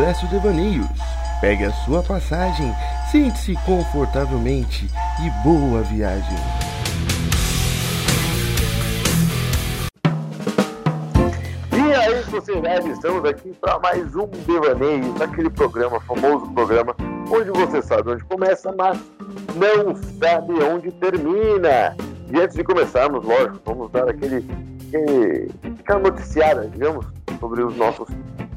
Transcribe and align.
Expresso 0.00 0.26
Devaneios. 0.28 0.86
Pegue 1.42 1.66
a 1.66 1.72
sua 1.84 2.02
passagem, 2.02 2.72
sente-se 3.12 3.54
confortavelmente 3.66 4.88
e 5.22 5.44
boa 5.46 5.82
viagem. 5.82 6.38
E 11.70 11.94
aí, 11.94 12.24
sociedade, 12.30 12.88
estamos 12.88 13.22
aqui 13.26 13.52
para 13.60 13.78
mais 13.78 14.16
um 14.16 14.26
Devaneio, 14.46 15.22
aquele 15.22 15.50
programa, 15.50 16.00
famoso 16.00 16.50
programa, 16.50 16.96
onde 17.30 17.50
você 17.50 17.82
sabe 17.82 18.12
onde 18.12 18.24
começa, 18.24 18.72
mas 18.72 18.98
não 19.54 19.94
sabe 20.18 20.54
onde 20.62 20.90
termina. 20.92 21.94
E 22.32 22.40
antes 22.40 22.56
de 22.56 22.64
começarmos, 22.64 23.22
lógico, 23.22 23.60
vamos 23.66 23.90
dar 23.90 24.08
aquele, 24.08 24.46
aquele 24.88 25.50
aquela 25.78 25.98
noticiada, 26.00 26.66
digamos, 26.68 27.04
sobre 27.38 27.62
os 27.62 27.76
nossos 27.76 28.08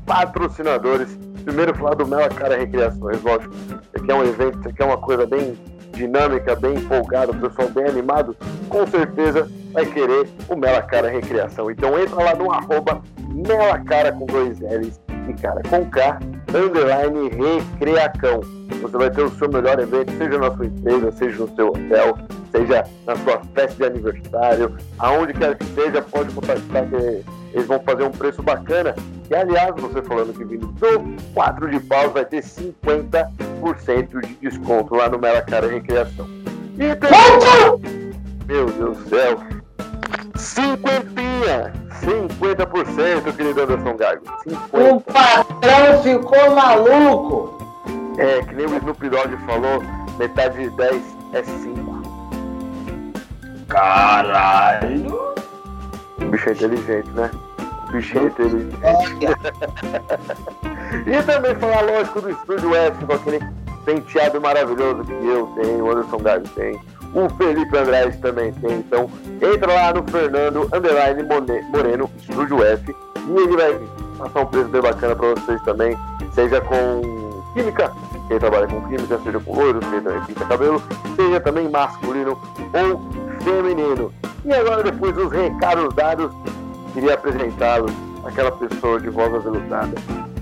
patrocinadores. 0.06 1.18
Primeiro 1.44 1.76
falar 1.76 1.96
do 1.96 2.08
Mela 2.08 2.30
Cara 2.30 2.58
Recreações, 2.58 3.22
lógico. 3.22 3.54
Isso 3.54 3.96
aqui 3.96 4.12
é 4.12 4.16
um 4.16 4.24
evento, 4.24 4.60
isso 4.60 4.70
aqui 4.70 4.82
é 4.82 4.86
uma 4.86 4.98
coisa 4.98 5.26
bem 5.26 5.58
dinâmica, 5.92 6.56
bem 6.56 6.76
empolgada, 6.76 7.32
o 7.32 7.36
pessoal 7.36 7.70
bem 7.70 7.86
animado, 7.86 8.36
com 8.68 8.86
certeza 8.88 9.48
vai 9.72 9.86
querer 9.86 10.28
o 10.50 10.56
Mela 10.56 10.82
Cara 10.82 11.10
Recreação. 11.10 11.70
Então 11.70 12.00
entra 12.00 12.16
lá 12.16 12.36
no 12.36 12.52
arroba 12.52 13.02
Mela 13.30 13.80
Cara 13.80 14.12
com 14.12 14.26
dois 14.26 14.60
L's 14.60 15.00
e 15.30 15.34
cara 15.42 15.62
com 15.70 15.90
K, 15.90 16.20
underline 16.54 17.30
Recreacão. 17.30 18.42
Você 18.82 18.98
vai 18.98 19.10
ter 19.10 19.22
o 19.22 19.30
seu 19.30 19.50
melhor 19.50 19.80
evento, 19.80 20.12
seja 20.18 20.38
na 20.38 20.52
sua 20.56 20.66
empresa, 20.66 21.12
seja 21.12 21.40
no 21.40 21.56
seu 21.56 21.68
hotel, 21.70 22.18
seja 22.52 22.84
na 23.06 23.16
sua 23.18 23.42
festa 23.54 23.76
de 23.76 23.84
aniversário, 23.86 24.76
aonde 25.00 25.34
quer 25.34 25.58
que 25.58 25.66
seja, 25.68 26.02
pode 26.02 26.30
que 26.34 27.24
eles 27.54 27.68
vão 27.68 27.80
fazer 27.80 28.04
um 28.04 28.12
preço 28.12 28.42
bacana. 28.42 28.96
E 29.30 29.36
aliás, 29.36 29.74
você 29.76 30.02
falando 30.02 30.34
que 30.34 30.44
vindo 30.44 30.68
do 30.68 31.34
4 31.34 31.70
de 31.70 31.80
paus 31.82 32.12
vai 32.12 32.26
ter 32.26 32.44
50% 32.44 34.20
de 34.22 34.34
desconto 34.36 34.96
lá 34.96 35.08
no 35.08 35.20
Mela 35.20 35.42
Cara 35.42 35.68
Recreação. 35.68 36.28
E. 36.78 36.94
Meu 38.48 38.66
Deus 38.66 38.98
do 38.98 39.10
céu! 39.10 39.38
Cinquentinha! 40.36 41.72
50%, 42.02 43.36
querido 43.36 43.62
Anderson 43.62 43.96
Gago. 43.96 44.24
50. 44.44 44.94
O 44.94 45.02
patrão 45.02 46.04
ficou 46.04 46.56
maluco. 46.56 47.64
É, 48.18 48.42
que 48.44 48.54
nem 48.54 48.66
o 48.66 48.76
Snoop 48.78 49.10
Dogg 49.10 49.38
falou, 49.46 49.82
metade 50.20 50.58
de 50.58 50.70
10 50.76 51.02
é 51.34 51.44
5. 51.44 52.04
Caralho. 53.70 55.33
Bicho 56.34 56.50
é 56.50 56.52
inteligente, 56.54 57.10
né? 57.12 57.30
O 57.88 57.92
bicho 57.92 58.18
é 58.18 58.24
inteligente. 58.24 58.78
E 61.08 61.24
também 61.24 61.56
falar, 61.56 61.82
lógico, 61.82 62.22
do 62.22 62.30
Estúdio 62.30 62.76
F, 62.76 63.06
com 63.06 63.14
aquele 63.14 63.40
penteado 63.84 64.40
maravilhoso 64.40 65.04
que 65.04 65.12
eu 65.12 65.48
tenho, 65.60 65.86
o 65.86 65.92
Anderson 65.92 66.18
Gago 66.20 66.48
tem, 66.50 66.80
o 67.16 67.28
Felipe 67.36 67.76
Andrade 67.76 68.16
também 68.20 68.54
tem. 68.54 68.78
Então, 68.78 69.10
entra 69.42 69.74
lá 69.74 69.92
no 69.92 70.04
Fernando 70.12 70.70
Underline 70.72 71.24
Moreno, 71.72 72.10
Estúdio 72.20 72.64
F, 72.64 72.96
e 73.28 73.32
ele 73.32 73.58
vai 73.58 73.80
passar 74.20 74.42
um 74.42 74.46
preço 74.46 74.70
bem 74.70 74.82
bacana 74.82 75.16
para 75.16 75.30
vocês 75.30 75.62
também, 75.64 75.98
seja 76.34 76.62
com 76.62 77.02
química, 77.56 77.92
quem 78.28 78.38
trabalha 78.38 78.68
com 78.68 78.82
química, 78.82 79.20
seja 79.24 79.40
com 79.40 79.56
loiros, 79.56 79.84
quem 79.88 80.02
também 80.02 80.22
pinta 80.26 80.46
cabelo, 80.46 80.84
seja 81.16 81.40
também 81.40 81.70
masculino 81.70 82.40
ou 82.74 83.42
feminino. 83.44 84.14
E 84.46 84.54
agora, 84.54 84.84
depois 84.84 85.16
dos 85.16 85.32
recados 85.32 85.94
dados, 85.94 86.32
queria 86.94 87.14
apresentá-los, 87.14 87.92
aquela 88.26 88.52
pessoa 88.52 89.00
de 89.00 89.10
voz 89.10 89.34
aveludada, 89.34 89.96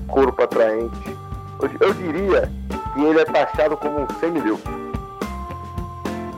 corpo 0.08 0.44
atraente. 0.44 1.16
Eu, 1.80 1.94
diria 1.94 2.52
que 2.94 3.02
ele 3.04 3.20
é 3.20 3.26
taxado 3.26 3.78
como 3.78 4.02
um 4.02 4.08
semideus. 4.20 4.60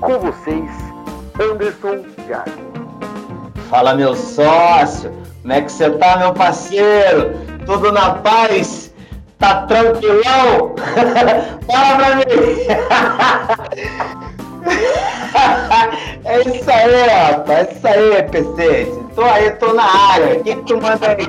Com 0.01 0.19
vocês, 0.19 0.69
Anderson 1.39 2.03
Gago. 2.27 2.51
Fala, 3.69 3.95
meu 3.95 4.13
sócio. 4.13 5.09
Como 5.41 5.53
é 5.53 5.61
que 5.61 5.71
você 5.71 5.89
tá, 5.91 6.17
meu 6.17 6.33
parceiro? 6.33 7.31
Tudo 7.65 7.93
na 7.93 8.15
paz? 8.15 8.93
Tá 9.39 9.65
tranquilão? 9.67 10.75
Fala 11.65 11.95
pra 11.97 12.15
mim. 12.17 12.23
É 16.33 16.39
isso 16.49 16.71
aí, 16.71 17.07
rapaz. 17.07 17.67
É 17.67 17.71
isso 17.73 17.87
aí, 17.87 18.23
PC. 18.23 18.91
Tô 19.13 19.21
aí, 19.21 19.51
tô 19.51 19.71
na 19.73 19.83
área. 19.83 20.39
O 20.39 20.43
que 20.43 20.55
que 20.55 20.61
tu 20.63 20.81
manda 20.81 21.09
aí? 21.09 21.27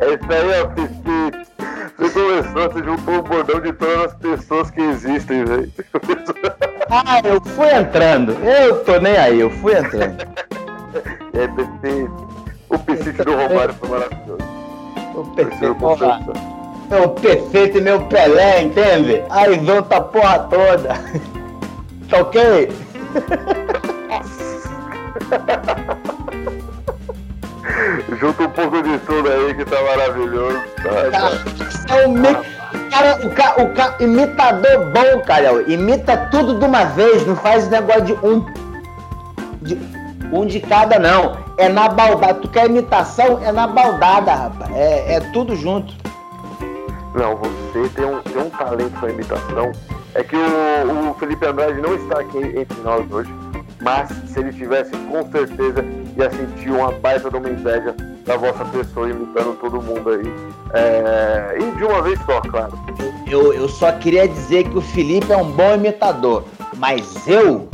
É 0.00 0.14
isso 0.14 0.32
aí, 0.32 0.62
ó, 0.62 0.66
Pipi. 0.68 1.50
Você 1.98 2.10
começou, 2.18 2.70
você 2.70 2.82
juntou 2.82 3.14
o 3.16 3.22
bordão 3.22 3.60
de 3.60 3.74
todas 3.74 4.06
as 4.06 4.14
pessoas 4.14 4.70
que 4.70 4.80
existem, 4.80 5.44
velho. 5.44 5.70
Ah, 6.88 7.20
eu 7.22 7.38
fui 7.42 7.70
entrando. 7.74 8.32
Eu 8.42 8.82
tô 8.84 8.98
nem 8.98 9.18
aí, 9.18 9.40
eu 9.40 9.50
fui 9.50 9.76
entrando. 9.76 10.16
É, 11.32 11.46
Pipi. 11.46 12.10
O 12.70 12.78
piscite 12.78 13.22
do 13.22 13.36
Romário 13.36 13.72
foi 13.74 13.88
maravilhoso. 13.88 14.42
O 15.14 15.24
perfeito, 15.36 15.74
porra, 15.76 16.18
concepção. 16.18 16.34
meu 16.90 17.08
perfeito 17.10 17.78
e 17.78 17.80
meu 17.80 18.00
Pelé, 18.06 18.62
entende? 18.62 19.22
Aí 19.30 19.54
junta 19.64 19.98
a 19.98 20.00
porra 20.00 20.38
toda. 20.50 20.94
Tá 22.10 22.18
ok? 22.18 22.68
Junta 28.18 28.42
um 28.42 28.50
pouco 28.50 28.82
de 28.82 28.98
tudo 28.98 29.30
aí 29.30 29.54
que 29.54 29.64
tá 29.64 29.80
maravilhoso. 29.82 30.60
Tá, 30.82 30.90
tá. 31.10 31.30
Isso 31.64 31.86
é 31.88 32.06
um 32.06 32.12
mi... 32.12 32.28
Cara, 32.90 33.24
o, 33.24 33.30
ca... 33.30 33.62
o 33.62 33.74
ca... 33.74 33.96
imitador 34.00 34.86
bom, 34.92 35.20
cara. 35.24 35.62
Imita 35.70 36.16
tudo 36.32 36.58
de 36.58 36.64
uma 36.64 36.84
vez, 36.84 37.24
não 37.26 37.36
faz 37.36 37.68
negócio 37.70 38.02
de 38.02 38.12
um. 38.26 38.44
De... 39.62 39.78
Um 40.32 40.46
de 40.46 40.60
cada, 40.60 40.98
não. 40.98 41.36
É 41.56 41.68
na 41.68 41.88
baldada. 41.88 42.34
Tu 42.34 42.48
quer 42.48 42.66
imitação? 42.66 43.40
É 43.44 43.52
na 43.52 43.68
baldada, 43.68 44.34
rapaz. 44.34 44.70
É, 44.74 45.14
é 45.14 45.20
tudo 45.32 45.54
junto. 45.54 45.94
Não, 47.14 47.36
você 47.36 47.88
tem 47.94 48.04
um, 48.04 48.20
tem 48.22 48.42
um 48.42 48.50
talento 48.50 48.98
pra 48.98 49.10
imitação. 49.10 49.72
É 50.20 50.22
que 50.22 50.36
o, 50.36 51.10
o 51.10 51.14
Felipe 51.14 51.46
Andrade 51.46 51.80
não 51.80 51.94
está 51.94 52.20
aqui 52.20 52.36
entre 52.36 52.78
nós 52.82 53.10
hoje, 53.10 53.30
mas 53.80 54.10
se 54.26 54.38
ele 54.38 54.52
tivesse, 54.52 54.90
com 54.90 55.22
certeza 55.32 55.82
ia 56.14 56.30
sentir 56.30 56.70
uma 56.70 56.92
baita 56.92 57.30
de 57.30 57.36
uma 57.38 57.48
inveja 57.48 57.96
da 58.26 58.36
vossa 58.36 58.62
pessoa 58.66 59.08
imitando 59.08 59.58
todo 59.58 59.80
mundo 59.80 60.10
aí. 60.10 60.30
É, 60.74 61.56
E 61.58 61.74
de 61.74 61.84
uma 61.84 62.02
vez 62.02 62.20
só, 62.26 62.38
claro. 62.42 62.78
Eu, 63.26 63.54
eu 63.54 63.66
só 63.66 63.92
queria 63.92 64.28
dizer 64.28 64.68
que 64.68 64.76
o 64.76 64.82
Felipe 64.82 65.32
é 65.32 65.38
um 65.38 65.52
bom 65.52 65.76
imitador, 65.76 66.44
mas 66.76 67.26
eu, 67.26 67.70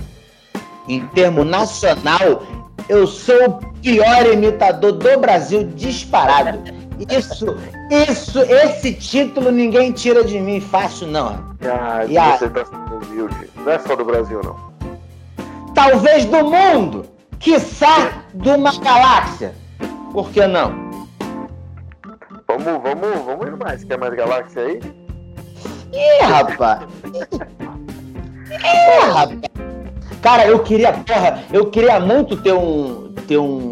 em 0.86 1.04
termo 1.08 1.44
nacional, 1.44 2.44
eu 2.88 3.08
sou 3.08 3.48
o 3.48 3.58
pior 3.82 4.24
imitador 4.24 4.92
do 4.92 5.18
Brasil 5.18 5.64
disparado. 5.74 6.60
Isso, 7.10 7.56
isso, 8.08 8.38
esse 8.38 8.92
título 8.94 9.50
ninguém 9.50 9.90
tira 9.90 10.22
de 10.22 10.38
mim 10.38 10.60
fácil, 10.60 11.08
não. 11.08 11.56
Ah, 11.68 12.04
E 12.06 12.16
a- 12.18 12.36
você 12.38 12.48
tá 12.50 12.64
sendo 12.64 13.04
humilde. 13.06 13.50
Não 13.56 13.72
é 13.72 13.78
só 13.78 13.96
do 13.96 14.04
Brasil, 14.04 14.40
não. 14.44 14.56
Talvez 15.74 16.24
do 16.24 16.44
mundo, 16.44 17.06
quiçá 17.38 18.22
de 18.34 18.48
uma 18.50 18.72
galáxia. 18.78 19.54
Por 20.12 20.30
que 20.30 20.46
não? 20.46 20.86
Vamos, 22.48 22.82
vamos, 22.82 23.24
vamos 23.26 23.46
ir 23.46 23.56
mais. 23.56 23.84
Quer 23.84 23.98
mais 23.98 24.14
galáxia 24.14 24.62
aí? 24.62 24.80
Ih, 25.92 26.24
rapaz. 26.24 26.80
Ih, 28.50 29.10
rapaz. 29.12 29.38
Cara, 30.22 30.46
eu 30.46 30.58
queria, 30.60 30.92
porra, 30.92 31.42
eu 31.52 31.66
queria 31.70 32.00
muito 32.00 32.36
ter 32.36 32.52
um, 32.52 33.12
ter 33.28 33.38
um, 33.38 33.70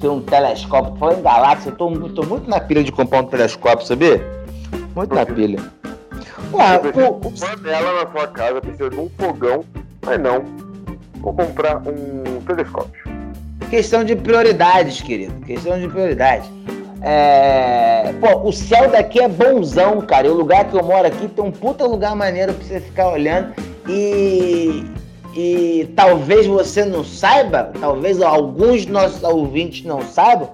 ter 0.00 0.08
um 0.08 0.20
telescópio. 0.20 0.96
Falando 0.96 1.18
em 1.18 1.22
galáxia, 1.22 1.70
eu 1.70 1.76
tô, 1.76 1.90
tô 2.10 2.22
muito 2.22 2.48
na 2.48 2.60
pilha 2.60 2.82
de 2.84 2.92
comprar 2.92 3.20
um 3.20 3.26
telescópio, 3.26 3.86
sabia? 3.86 4.24
Muito 4.94 5.14
na 5.14 5.26
pilha. 5.26 5.58
O- 6.52 6.56
o- 7.00 7.28
uma 7.28 7.56
panela 7.56 8.04
na 8.04 8.10
sua 8.10 8.26
casa, 8.28 8.60
precisa 8.60 8.90
de 8.90 8.96
um 8.98 9.08
fogão, 9.18 9.64
mas 10.04 10.20
não. 10.20 10.44
Vou 11.20 11.32
comprar 11.34 11.76
um 11.78 12.40
telescópio. 12.46 13.00
questão 13.68 14.02
de 14.02 14.16
prioridades, 14.16 15.00
querido. 15.00 15.34
Questão 15.46 15.78
de 15.78 15.86
prioridades. 15.86 16.48
É... 17.02 18.12
Pô, 18.20 18.48
o 18.48 18.52
céu 18.52 18.90
daqui 18.90 19.20
é 19.20 19.28
bonzão, 19.28 20.00
cara. 20.00 20.26
E 20.26 20.30
o 20.30 20.34
lugar 20.34 20.64
que 20.64 20.74
eu 20.76 20.82
moro 20.82 21.06
aqui 21.06 21.28
tem 21.28 21.44
um 21.44 21.52
puta 21.52 21.84
lugar 21.86 22.14
maneiro 22.16 22.52
pra 22.52 22.64
você 22.66 22.80
ficar 22.80 23.08
olhando. 23.10 23.54
E. 23.88 24.84
E 25.36 25.88
talvez 25.94 26.44
você 26.48 26.84
não 26.84 27.04
saiba, 27.04 27.70
talvez 27.80 28.20
alguns 28.20 28.84
dos 28.84 28.86
nossos 28.92 29.22
ouvintes 29.22 29.84
não 29.84 30.02
saibam, 30.02 30.50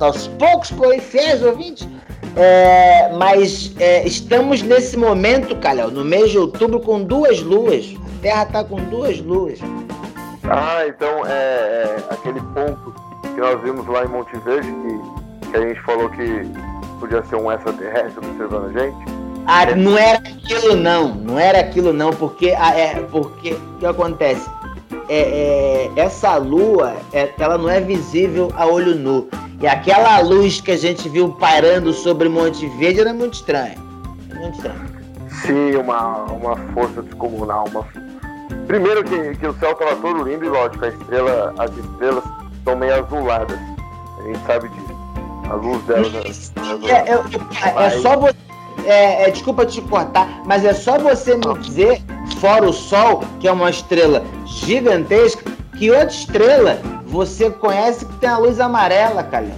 aos 0.00 0.26
poucos, 0.28 0.70
porém, 0.70 0.98
fiéis 0.98 1.42
ouvintes, 1.42 1.86
é, 2.38 3.12
mas 3.16 3.72
é, 3.78 4.06
estamos 4.06 4.62
nesse 4.62 4.96
momento, 4.96 5.56
Calhau, 5.56 5.90
no 5.90 6.04
mês 6.04 6.30
de 6.30 6.38
outubro, 6.38 6.80
com 6.80 7.02
duas 7.02 7.40
luas. 7.42 7.94
A 8.16 8.22
Terra 8.22 8.46
tá 8.46 8.64
com 8.64 8.76
duas 8.84 9.20
luas. 9.20 9.58
Ah, 10.44 10.86
então 10.86 11.26
é, 11.26 11.30
é 11.30 12.04
aquele 12.10 12.40
ponto 12.40 12.94
que 13.22 13.40
nós 13.40 13.60
vimos 13.62 13.86
lá 13.86 14.04
em 14.04 14.08
Monte 14.08 14.36
Verde, 14.38 14.66
que 14.68 15.28
que 15.50 15.56
a 15.56 15.60
gente 15.60 15.80
falou 15.82 16.08
que 16.10 16.46
podia 17.00 17.22
ser 17.24 17.36
um 17.36 17.50
extraterrestre 17.50 18.18
observando 18.18 18.66
a 18.66 18.80
gente. 18.80 18.96
Ah, 19.46 19.74
não 19.74 19.96
era 19.96 20.18
aquilo 20.18 20.76
não, 20.76 21.14
não 21.14 21.38
era 21.38 21.60
aquilo 21.60 21.92
não, 21.92 22.10
porque, 22.12 22.54
ah, 22.58 22.78
é, 22.78 23.00
porque 23.10 23.54
o 23.54 23.78
que 23.78 23.86
acontece? 23.86 24.48
É, 25.08 25.90
é, 25.96 26.00
essa 26.00 26.36
lua, 26.36 26.94
é, 27.12 27.30
ela 27.38 27.56
não 27.56 27.68
é 27.68 27.80
visível 27.80 28.52
a 28.54 28.66
olho 28.66 28.94
nu. 28.94 29.28
E 29.60 29.66
aquela 29.66 30.20
luz 30.20 30.60
que 30.60 30.70
a 30.70 30.76
gente 30.76 31.08
viu 31.08 31.30
pairando 31.30 31.92
sobre 31.92 32.28
Monte 32.28 32.66
Verde 32.78 33.00
era 33.00 33.12
muito 33.12 33.34
estranha. 33.34 33.76
Muito 34.34 34.56
estranha. 34.56 34.86
Sim, 35.42 35.76
uma, 35.76 36.24
uma 36.24 36.56
força 36.72 37.02
descomunal. 37.02 37.64
Uma... 37.68 37.84
Primeiro 38.66 39.02
que, 39.02 39.36
que 39.36 39.46
o 39.46 39.58
céu 39.58 39.72
estava 39.72 39.96
todo 39.96 40.22
lindo 40.22 40.44
e 40.44 40.48
lógico, 40.48 40.84
a 40.84 40.88
estrela, 40.88 41.54
as 41.58 41.70
estrelas 41.76 42.24
são 42.64 42.76
meio 42.76 42.94
azuladas. 43.04 43.58
A 44.18 44.22
gente 44.22 44.46
sabe 44.46 44.68
disso. 44.68 44.98
A 45.50 45.54
luz 45.54 45.82
delas 45.84 46.52
é, 46.84 46.92
é, 46.92 47.82
é, 47.82 47.86
é 47.86 47.90
só 47.90 48.16
você. 48.16 48.36
É, 48.84 49.24
é, 49.24 49.30
desculpa 49.30 49.66
te 49.66 49.82
cortar, 49.82 50.42
mas 50.46 50.64
é 50.64 50.72
só 50.72 50.98
você 50.98 51.36
me 51.36 51.58
dizer, 51.58 52.00
fora 52.40 52.64
o 52.64 52.72
Sol, 52.72 53.22
que 53.40 53.48
é 53.48 53.52
uma 53.52 53.70
estrela 53.70 54.24
gigantesca, 54.46 55.50
que 55.76 55.90
outra 55.90 56.06
estrela 56.06 56.78
você 57.08 57.50
conhece 57.50 58.04
que 58.04 58.12
tem 58.14 58.28
a 58.28 58.38
luz 58.38 58.60
amarela, 58.60 59.22
Calhão. 59.22 59.56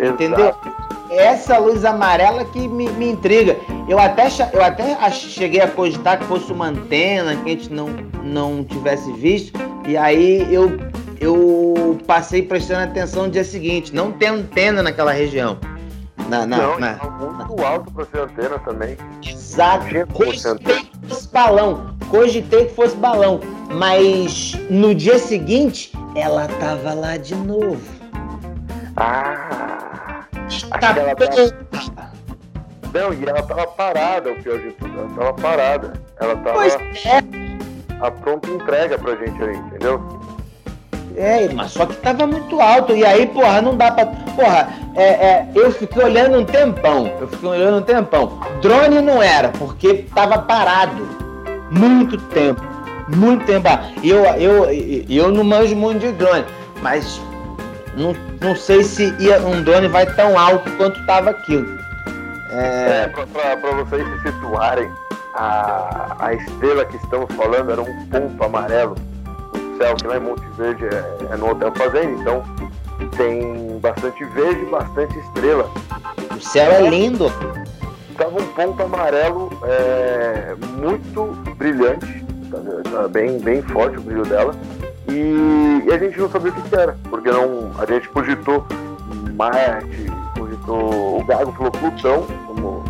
Entendeu? 0.00 0.54
Essa 1.10 1.58
luz 1.58 1.84
amarela 1.84 2.44
que 2.46 2.66
me, 2.66 2.88
me 2.90 3.10
intriga. 3.10 3.56
Eu 3.88 3.98
até, 3.98 4.26
eu 4.52 4.62
até 4.62 5.10
cheguei 5.10 5.60
a 5.60 5.68
cogitar 5.68 6.18
que 6.18 6.24
fosse 6.24 6.50
uma 6.50 6.68
antena 6.68 7.36
que 7.36 7.42
a 7.42 7.52
gente 7.52 7.72
não, 7.72 7.88
não 8.24 8.64
tivesse 8.64 9.12
visto. 9.12 9.60
E 9.86 9.96
aí 9.96 10.52
eu, 10.52 10.78
eu 11.20 11.98
passei 12.06 12.42
prestando 12.42 12.84
atenção 12.84 13.24
no 13.24 13.30
dia 13.30 13.44
seguinte. 13.44 13.94
Não 13.94 14.10
tem 14.10 14.28
antena 14.28 14.82
naquela 14.82 15.12
região. 15.12 15.58
Na, 16.32 16.46
na, 16.46 16.56
não, 16.56 16.78
na, 16.78 16.94
muito 16.94 17.62
alto 17.62 17.92
para 17.92 18.06
ser 18.06 18.20
antena 18.20 18.58
também. 18.60 18.96
Exato. 19.22 19.84
Cogitei 20.14 20.80
que 20.80 21.06
fosse 21.06 21.28
balão. 21.28 21.96
Cogitei 22.08 22.64
que 22.64 22.74
fosse 22.74 22.96
balão. 22.96 23.38
Mas 23.70 24.54
no 24.70 24.94
dia 24.94 25.18
seguinte, 25.18 25.92
ela 26.16 26.48
tava 26.48 26.94
lá 26.94 27.18
de 27.18 27.34
novo. 27.34 27.82
Ah! 28.96 30.24
Tá 30.80 30.94
ela 30.96 31.14
tava... 31.14 32.12
Não, 32.94 33.12
e 33.12 33.26
ela 33.26 33.42
tava 33.42 33.66
parada, 33.66 34.32
o 34.32 34.42
pior 34.42 34.58
de 34.58 34.72
tudo. 34.72 35.00
Ela 35.00 35.08
tava 35.10 35.34
parada. 35.34 35.92
Ela 36.18 36.36
tava 36.36 36.54
pois 36.54 36.74
é. 37.04 37.18
a 38.00 38.10
pronta 38.10 38.48
entrega 38.48 38.98
pra 38.98 39.16
gente 39.16 39.42
ali, 39.42 39.58
entendeu? 39.58 40.21
É, 41.16 41.48
mas 41.52 41.72
só 41.72 41.86
que 41.86 41.96
tava 41.96 42.26
muito 42.26 42.60
alto. 42.60 42.94
E 42.94 43.04
aí, 43.04 43.26
porra, 43.26 43.60
não 43.60 43.76
dá 43.76 43.90
pra. 43.90 44.06
Porra, 44.06 44.68
é, 44.94 45.04
é, 45.04 45.48
eu 45.54 45.70
fiquei 45.72 46.02
olhando 46.02 46.38
um 46.38 46.44
tempão. 46.44 47.10
Eu 47.20 47.28
fiquei 47.28 47.48
olhando 47.48 47.78
um 47.78 47.82
tempão. 47.82 48.40
Drone 48.60 49.00
não 49.00 49.22
era, 49.22 49.50
porque 49.50 50.06
tava 50.14 50.38
parado. 50.38 51.06
Muito 51.70 52.18
tempo. 52.18 52.62
Muito 53.14 53.44
tempo. 53.44 53.68
Eu, 54.02 54.24
eu, 54.36 54.66
eu 55.08 55.30
não 55.30 55.44
manjo 55.44 55.74
muito 55.74 56.00
de 56.00 56.12
drone, 56.12 56.44
mas 56.80 57.20
não, 57.96 58.14
não 58.40 58.56
sei 58.56 58.82
se 58.82 59.14
ia, 59.18 59.40
um 59.40 59.62
drone 59.62 59.88
vai 59.88 60.06
tão 60.14 60.38
alto 60.38 60.70
quanto 60.72 61.04
tava 61.06 61.30
aquilo. 61.30 61.66
É, 62.50 63.04
é 63.04 63.56
para 63.56 63.72
vocês 63.72 64.06
se 64.06 64.30
situarem, 64.30 64.90
a, 65.34 66.16
a 66.18 66.34
estrela 66.34 66.84
que 66.84 66.96
estamos 66.96 67.34
falando 67.34 67.72
era 67.72 67.80
um 67.80 68.06
ponto 68.06 68.44
amarelo 68.44 68.94
céu, 69.82 69.96
que 69.96 70.06
lá 70.06 70.16
em 70.16 70.20
Monte 70.20 70.46
Verde 70.56 70.84
é, 70.84 71.32
é 71.32 71.36
no 71.36 71.50
Hotel 71.50 71.72
Fazenda, 71.74 72.20
então 72.20 72.42
tem 73.16 73.78
bastante 73.80 74.24
verde 74.26 74.62
e 74.62 74.66
bastante 74.66 75.18
estrela. 75.18 75.68
O 76.30 76.40
céu 76.40 76.70
é 76.70 76.88
lindo. 76.88 77.32
Tava 78.16 78.40
um 78.40 78.46
ponto 78.48 78.82
amarelo 78.82 79.50
é, 79.64 80.54
muito 80.78 81.24
brilhante, 81.56 82.24
tá, 82.50 82.90
tá 82.90 83.08
bem, 83.08 83.38
bem 83.38 83.62
forte 83.62 83.98
o 83.98 84.02
brilho 84.02 84.24
dela. 84.24 84.54
E, 85.08 85.82
e, 85.84 85.92
a 85.92 85.98
gente 85.98 86.18
não 86.18 86.30
sabia 86.30 86.52
o 86.52 86.54
que, 86.54 86.68
que 86.68 86.76
era, 86.76 86.96
porque 87.10 87.30
não, 87.30 87.72
a 87.78 87.84
gente 87.84 88.08
cogitou 88.08 88.64
Marte, 89.34 90.06
cogitou 90.38 91.20
o 91.20 91.24
Gago 91.24 91.52
falou 91.52 91.72
Plutão, 91.72 92.26
como 92.46 92.84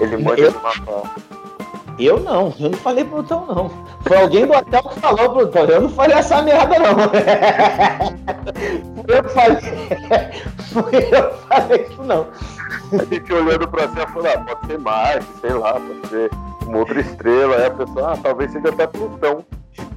ele 0.00 0.16
manda 0.16 0.40
eu, 0.40 0.50
no 0.50 0.60
mapa. 0.60 1.10
Eu 1.98 2.20
não, 2.20 2.52
eu 2.58 2.70
não 2.70 2.78
falei 2.78 3.04
Plutão 3.04 3.46
não. 3.46 3.70
Foi 4.02 4.16
alguém 4.16 4.46
do 4.46 4.52
hotel 4.52 4.82
que 4.82 5.00
falou 5.00 5.30
Plutão, 5.30 5.64
eu 5.64 5.80
não 5.82 5.88
falei 5.88 6.16
essa 6.16 6.42
merda 6.42 6.78
não. 6.78 6.96
eu 9.08 9.24
falei. 9.30 9.60
Foi 10.58 10.96
eu 11.12 11.34
falei 11.48 11.86
isso 11.88 12.02
não. 12.02 12.26
A 12.92 13.04
gente 13.04 13.32
olhando 13.32 13.68
pra 13.68 13.88
cima 13.88 14.06
falou, 14.08 14.28
ah, 14.32 14.38
pode 14.38 14.66
ser 14.66 14.78
Marte, 14.78 15.26
sei 15.40 15.52
lá, 15.52 15.74
pode 15.74 16.08
ser 16.08 16.30
uma 16.66 16.78
outra 16.78 17.00
estrela. 17.00 17.56
Aí 17.56 17.66
a 17.66 17.70
pessoa, 17.70 18.12
ah, 18.12 18.16
talvez 18.22 18.52
seja 18.52 18.68
até 18.68 18.86
Plutão. 18.86 19.44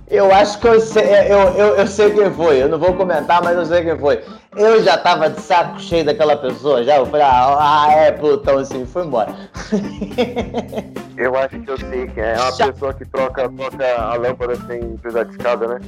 Eu 0.09 0.33
acho 0.33 0.57
que 0.59 0.67
eu 0.67 0.79
sei, 0.79 1.03
eu, 1.03 1.39
eu, 1.55 1.75
eu 1.75 1.85
sei 1.85 2.09
quem 2.11 2.31
foi. 2.31 2.61
Eu 2.61 2.69
não 2.69 2.79
vou 2.79 2.93
comentar, 2.93 3.43
mas 3.43 3.57
eu 3.57 3.65
sei 3.65 3.83
quem 3.83 3.97
foi. 3.97 4.23
Eu 4.55 4.81
já 4.81 4.97
tava 4.97 5.29
de 5.29 5.41
saco 5.41 5.81
cheio 5.81 6.05
daquela 6.05 6.37
pessoa, 6.37 6.81
já. 6.81 6.95
Eu 6.95 7.05
falei, 7.05 7.25
ah, 7.25 7.57
ah 7.59 7.91
é, 7.91 8.11
Plutão, 8.13 8.57
assim, 8.57 8.85
foi 8.85 9.05
embora. 9.05 9.35
Eu 11.17 11.35
acho 11.35 11.59
que 11.59 11.71
eu 11.71 11.77
sei 11.79 12.07
quem 12.09 12.23
é. 12.23 12.33
É 12.33 12.39
uma 12.39 12.51
já... 12.51 12.71
pessoa 12.71 12.93
que 12.93 13.03
troca, 13.05 13.49
troca 13.49 13.99
a 13.99 14.13
lâmpada 14.13 14.55
sem 14.67 14.97
precisar 14.97 15.23
de 15.23 15.31
escada, 15.31 15.67
né? 15.67 15.81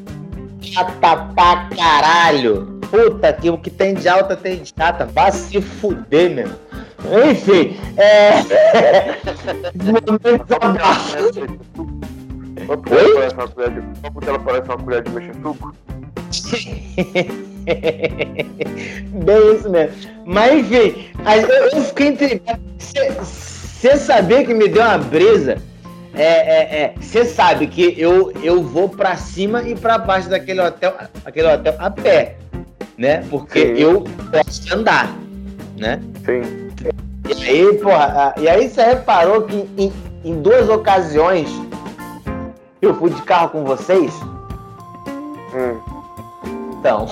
Chata 0.60 1.28
pra 1.36 1.70
caralho. 1.78 2.80
Puta, 2.90 3.32
que 3.32 3.52
o 3.52 3.58
que 3.60 3.70
tem 3.70 3.94
de 3.94 4.10
alta 4.10 4.36
tem 4.36 4.58
de 4.58 4.74
chata. 4.76 5.06
Vai 5.06 5.32
se 5.32 5.62
fuder, 5.62 6.32
meu. 6.32 6.50
Enfim, 7.30 7.80
é. 7.96 8.42
Momento 9.86 10.58
só 12.70 12.78
porque, 12.78 12.94
Oi? 12.94 13.02
Ela 13.02 13.16
parece 13.16 13.34
uma 13.34 13.48
colher 13.48 13.72
de, 13.72 13.82
só 14.00 14.12
porque 14.12 14.30
ela 14.30 14.40
parece 14.40 14.70
uma 14.70 14.78
colher 14.78 15.02
de 15.02 15.10
mexer 15.10 15.34
suco. 15.42 15.76
Bem 19.26 19.56
isso 19.56 19.70
mesmo. 19.70 19.96
Mas 20.26 20.60
enfim, 20.60 21.10
eu, 21.26 21.80
eu 21.80 21.82
fiquei 21.86 22.08
intrigado. 22.10 22.62
Você 22.78 23.98
sabia 23.98 24.46
que 24.46 24.54
me 24.54 24.68
deu 24.68 24.84
uma 24.84 25.00
brisa? 25.00 25.58
É, 26.14 26.94
você 27.00 27.20
é, 27.20 27.22
é, 27.22 27.26
sabe 27.26 27.66
que 27.66 27.96
eu, 28.00 28.32
eu 28.44 28.62
vou 28.62 28.88
para 28.88 29.16
cima 29.16 29.64
e 29.64 29.76
para 29.76 29.98
baixo 29.98 30.30
daquele 30.30 30.62
hotel, 30.62 30.94
aquele 31.26 31.48
hotel 31.48 31.76
a 31.80 31.90
pé, 31.90 32.38
né? 32.98 33.26
Porque 33.30 33.76
Sim. 33.76 33.82
eu 33.82 34.04
posso 34.32 34.76
andar, 34.76 35.16
né? 35.78 36.00
Sim. 36.26 36.70
E 37.28 37.44
aí, 37.44 37.74
porra, 37.78 38.36
e 38.38 38.48
aí 38.50 38.70
você 38.70 38.84
reparou 38.84 39.44
que 39.44 39.68
em, 39.78 39.94
em 40.24 40.42
duas 40.42 40.68
ocasiões 40.68 41.50
eu 42.82 42.96
fui 42.96 43.10
de 43.10 43.22
carro 43.24 43.50
com 43.50 43.64
vocês? 43.64 44.14
Hum. 45.54 45.80
Então, 46.80 47.08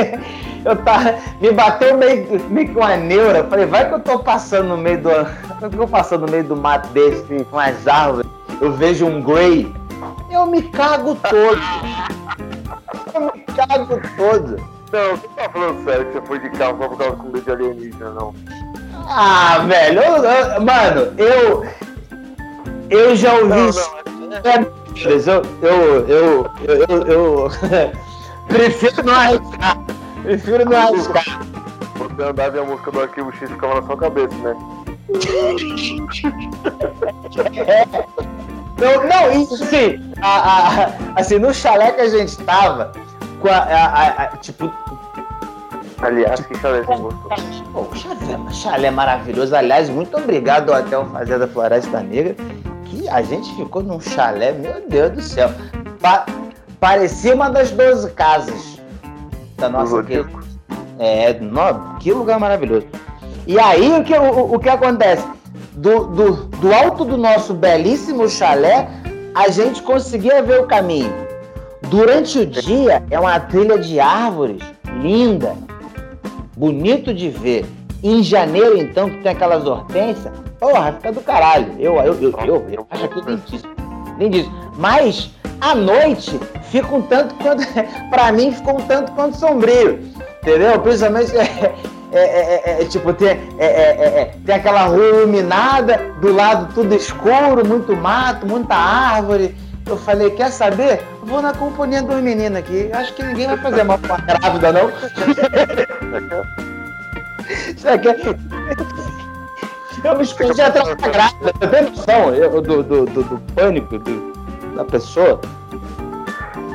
eu 0.64 0.76
tava. 0.76 1.14
Me 1.40 1.52
bateu 1.52 1.98
meio, 1.98 2.40
meio 2.48 2.72
com 2.72 2.80
uma 2.80 2.96
neura. 2.96 3.44
Falei, 3.44 3.66
vai 3.66 3.86
que 3.86 3.94
eu 3.94 4.00
tô 4.00 4.18
passando 4.18 4.68
no 4.68 4.76
meio 4.78 5.02
do. 5.02 5.10
Eu 5.10 5.70
tô 5.70 5.86
passando 5.86 6.26
no 6.26 6.32
meio 6.32 6.44
do 6.44 6.56
mato 6.56 6.88
desse, 6.88 7.44
com 7.50 7.58
as 7.58 7.86
árvores. 7.86 8.30
Eu 8.60 8.72
vejo 8.72 9.06
um 9.06 9.20
Grey. 9.22 9.72
Eu 10.30 10.46
me 10.46 10.62
cago 10.62 11.14
todo. 11.16 11.60
Eu 13.14 13.20
me 13.20 13.40
cago 13.42 14.00
todo. 14.16 14.56
Não, 14.92 15.16
você 15.16 15.28
tá 15.28 15.48
falando 15.50 15.84
sério 15.84 16.06
que 16.06 16.12
você 16.12 16.26
foi 16.26 16.38
de 16.38 16.50
carro 16.50 16.78
só 16.78 16.88
por 16.88 16.98
causa 16.98 17.16
com 17.16 17.28
medo 17.28 17.40
de 17.40 17.50
alienígena, 17.50 18.10
não? 18.10 18.34
Ah, 19.08 19.64
velho, 19.66 20.00
eu, 20.00 20.24
eu, 20.24 20.60
mano, 20.60 21.12
eu. 21.18 21.66
Eu 22.88 23.16
já 23.16 23.34
ouvi. 23.34 23.48
Não, 23.48 24.28
não, 24.28 24.50
é... 24.50 24.81
Eu, 24.96 25.42
eu, 25.62 26.06
eu, 26.06 26.50
eu, 26.64 27.06
eu, 27.06 27.50
prefiro 28.48 29.02
não 29.04 29.14
arriscar. 29.14 29.78
Prefiro 30.22 30.64
não 30.64 30.76
arriscar. 30.76 31.40
Você 31.96 32.22
andava 32.22 32.56
e 32.56 32.60
a 32.60 32.64
música 32.64 32.90
do 32.90 33.00
arquivo 33.00 33.32
X 33.32 33.50
ficava 33.50 33.80
na 33.80 33.86
sua 33.86 33.96
cabeça, 33.96 34.34
né? 34.36 34.56
É. 37.66 38.12
Não, 38.82 39.06
não, 39.06 39.30
isso 39.40 39.56
sim. 39.58 40.12
A, 40.20 40.26
a, 40.26 40.92
assim, 41.14 41.38
no 41.38 41.54
chalé 41.54 41.92
que 41.92 42.00
a 42.00 42.08
gente 42.08 42.36
tava, 42.38 42.90
com 43.40 43.46
a, 43.46 43.58
a, 43.58 44.22
a 44.24 44.26
tipo. 44.38 44.72
Aliás, 46.00 46.40
que 46.40 46.58
chalé 46.58 46.82
você 46.82 46.96
gostou? 46.96 47.30
Pô, 47.72 47.94
chalé, 47.94 48.50
chalé 48.50 48.90
maravilhoso. 48.90 49.54
Aliás, 49.54 49.88
muito 49.88 50.16
obrigado 50.16 50.72
ao 50.72 50.80
Hotel 50.80 51.06
Fazenda 51.12 51.46
Floresta 51.46 52.00
Negra 52.00 52.34
que 52.92 53.08
a 53.08 53.22
gente 53.22 53.54
ficou 53.56 53.82
num 53.82 53.98
chalé, 54.00 54.52
meu 54.52 54.86
Deus 54.86 55.12
do 55.12 55.22
céu. 55.22 55.50
Pa 56.00 56.26
parecia 56.78 57.34
uma 57.34 57.48
das 57.48 57.70
12 57.70 58.10
casas 58.10 58.78
da 59.56 59.68
nossa 59.68 60.02
que... 60.02 60.24
É, 60.98 61.32
no... 61.34 61.96
que 61.98 62.12
lugar 62.12 62.38
maravilhoso. 62.38 62.86
E 63.46 63.58
aí 63.58 63.92
o 63.92 64.04
que, 64.04 64.12
o, 64.12 64.54
o 64.54 64.58
que 64.58 64.68
acontece? 64.68 65.26
Do, 65.72 66.06
do, 66.06 66.32
do 66.32 66.74
alto 66.74 67.04
do 67.04 67.16
nosso 67.16 67.54
belíssimo 67.54 68.28
chalé, 68.28 68.88
a 69.34 69.48
gente 69.48 69.80
conseguia 69.82 70.42
ver 70.42 70.60
o 70.60 70.66
caminho. 70.66 71.12
Durante 71.88 72.40
o 72.40 72.46
dia 72.46 73.02
é 73.10 73.18
uma 73.18 73.38
trilha 73.40 73.78
de 73.78 73.98
árvores 73.98 74.62
linda, 75.00 75.54
bonito 76.56 77.14
de 77.14 77.30
ver. 77.30 77.64
Em 78.02 78.22
janeiro, 78.22 78.76
então, 78.78 79.08
que 79.08 79.18
tem 79.18 79.30
aquelas 79.30 79.64
hortênsias, 79.64 80.32
porra, 80.58 80.92
fica 80.92 81.12
do 81.12 81.20
caralho. 81.20 81.72
Eu, 81.78 81.94
eu, 81.96 82.14
eu, 82.20 82.34
eu, 82.44 82.66
eu 82.70 82.86
acho 82.90 83.04
aquilo 83.04 83.30
lindíssimo. 83.30 83.74
Lindíssimo. 84.18 84.72
Mas, 84.76 85.30
à 85.60 85.74
noite, 85.74 86.40
fica 86.64 86.94
um 86.94 87.02
tanto 87.02 87.34
quanto. 87.36 87.62
pra 88.10 88.32
mim, 88.32 88.50
ficou 88.50 88.80
um 88.80 88.82
tanto 88.82 89.12
quanto 89.12 89.36
sombrio. 89.36 90.00
Entendeu? 90.42 90.80
Principalmente. 90.80 91.32
É, 92.14 92.18
é, 92.18 92.62
é, 92.66 92.82
é, 92.82 92.84
tipo, 92.84 93.10
tem, 93.14 93.40
é, 93.58 94.34
tem 94.44 94.54
aquela 94.54 94.82
rua 94.82 95.02
iluminada, 95.02 95.98
do 96.20 96.30
lado 96.30 96.74
tudo 96.74 96.94
escuro, 96.94 97.66
muito 97.66 97.96
mato, 97.96 98.46
muita 98.46 98.74
árvore. 98.74 99.56
Eu 99.86 99.96
falei, 99.96 100.30
quer 100.32 100.50
saber? 100.50 101.00
Vou 101.22 101.40
na 101.40 101.54
companhia 101.54 102.02
dos 102.02 102.20
meninos 102.20 102.58
aqui. 102.58 102.90
Acho 102.92 103.14
que 103.14 103.22
ninguém 103.22 103.46
vai 103.46 103.56
fazer 103.56 103.82
mal 103.84 103.98
pra 103.98 104.18
grávida, 104.18 104.72
não. 104.72 104.92
É... 107.84 107.94
Eu 110.04 110.16
me 110.16 110.24
escondi 110.24 110.60
atrás 110.60 110.88
da 110.88 111.08
grávida, 111.08 111.52
você 111.60 111.68
tem 111.68 111.82
noção 111.90 112.34
eu, 112.34 112.60
do, 112.60 112.82
do, 112.82 113.06
do, 113.06 113.22
do 113.22 113.38
pânico 113.54 113.98
do, 113.98 114.32
da 114.74 114.84
pessoa? 114.84 115.40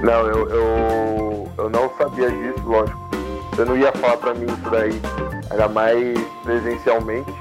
Não, 0.02 0.28
eu, 0.28 0.50
eu, 0.50 1.52
eu 1.58 1.70
não 1.70 1.92
sabia 1.98 2.30
disso, 2.32 2.64
lógico. 2.66 2.98
Você 3.52 3.66
não 3.66 3.76
ia 3.76 3.92
falar 3.94 4.18
pra 4.18 4.34
mim 4.34 4.46
isso 4.46 4.70
daí, 4.70 5.02
ainda 5.50 5.68
mais 5.68 6.18
presencialmente. 6.44 7.34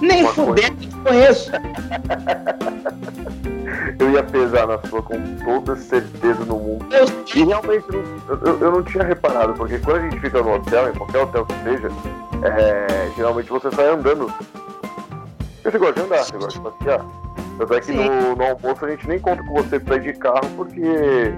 Nem 0.00 0.24
coisa... 0.26 0.70
conheço. 1.04 1.50
eu 3.98 4.10
ia 4.10 4.22
pesar 4.22 4.66
na 4.66 4.78
sua 4.88 5.02
com 5.02 5.16
toda 5.44 5.76
certeza 5.76 6.44
no 6.44 6.58
mundo. 6.58 6.86
E 7.34 7.44
realmente 7.44 7.86
eu, 7.88 8.04
eu, 8.28 8.60
eu, 8.60 8.72
não 8.72 8.82
tinha 8.82 9.04
reparado, 9.04 9.54
porque 9.54 9.78
quando 9.78 9.96
a 9.98 10.02
gente 10.02 10.20
fica 10.20 10.42
no 10.42 10.54
hotel, 10.54 10.90
em 10.90 10.94
qualquer 10.94 11.22
hotel 11.22 11.46
que 11.46 11.54
seja, 11.62 11.88
é, 12.42 13.10
geralmente 13.16 13.48
você 13.48 13.70
sai 13.70 13.88
andando. 13.88 14.32
Você 15.62 15.78
gosta 15.78 15.94
de 15.94 16.06
andar, 16.06 16.24
você 16.24 16.36
gosta 16.36 16.58
de 16.58 16.60
passear. 16.60 17.04
Tanto 17.58 17.74
é 17.74 17.80
que 17.80 17.92
no, 17.92 18.36
no, 18.36 18.44
almoço 18.44 18.84
a 18.84 18.90
gente 18.90 19.08
nem 19.08 19.18
conta 19.18 19.42
com 19.42 19.54
você 19.54 19.80
pra 19.80 19.96
ir 19.96 20.02
de 20.02 20.12
carro, 20.12 20.48
porque, 20.56 21.34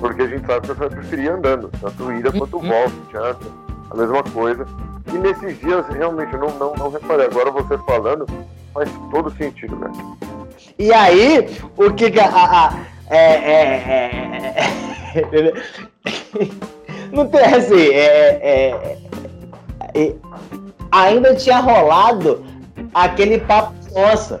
porque 0.00 0.22
a 0.22 0.26
gente 0.26 0.46
sabe 0.46 0.60
que 0.62 0.66
você 0.68 0.74
vai 0.74 0.88
preferir 0.88 1.30
andando, 1.30 1.70
tanto 1.80 2.12
ida 2.12 2.32
quanto 2.32 2.56
uhum. 2.56 2.68
volta, 2.68 2.92
janta, 3.12 3.46
a 3.90 3.94
mesma 3.94 4.22
coisa. 4.22 4.66
E 5.12 5.18
nesses 5.18 5.58
dias, 5.60 5.86
realmente, 5.88 6.32
eu 6.32 6.40
não, 6.40 6.50
não, 6.58 6.74
não 6.74 6.90
reparei. 6.90 7.26
Agora 7.26 7.50
você 7.50 7.76
falando, 7.78 8.26
faz 8.72 8.90
todo 9.10 9.30
sentido, 9.36 9.76
né? 9.76 9.90
E 10.78 10.92
aí, 10.92 11.48
o 11.76 11.92
que 11.92 12.10
que 12.10 12.20
a. 12.20 12.26
a 12.28 12.74
é, 13.10 13.34
é, 13.34 14.60
é, 15.16 15.52
não 17.12 17.26
tem 17.26 17.40
assim, 17.40 17.88
é, 17.88 18.78
é, 19.94 20.14
ainda 20.92 21.34
tinha 21.34 21.58
rolado 21.58 22.44
aquele 22.94 23.38
papo 23.40 23.74
de 23.80 23.98
onça. 23.98 24.38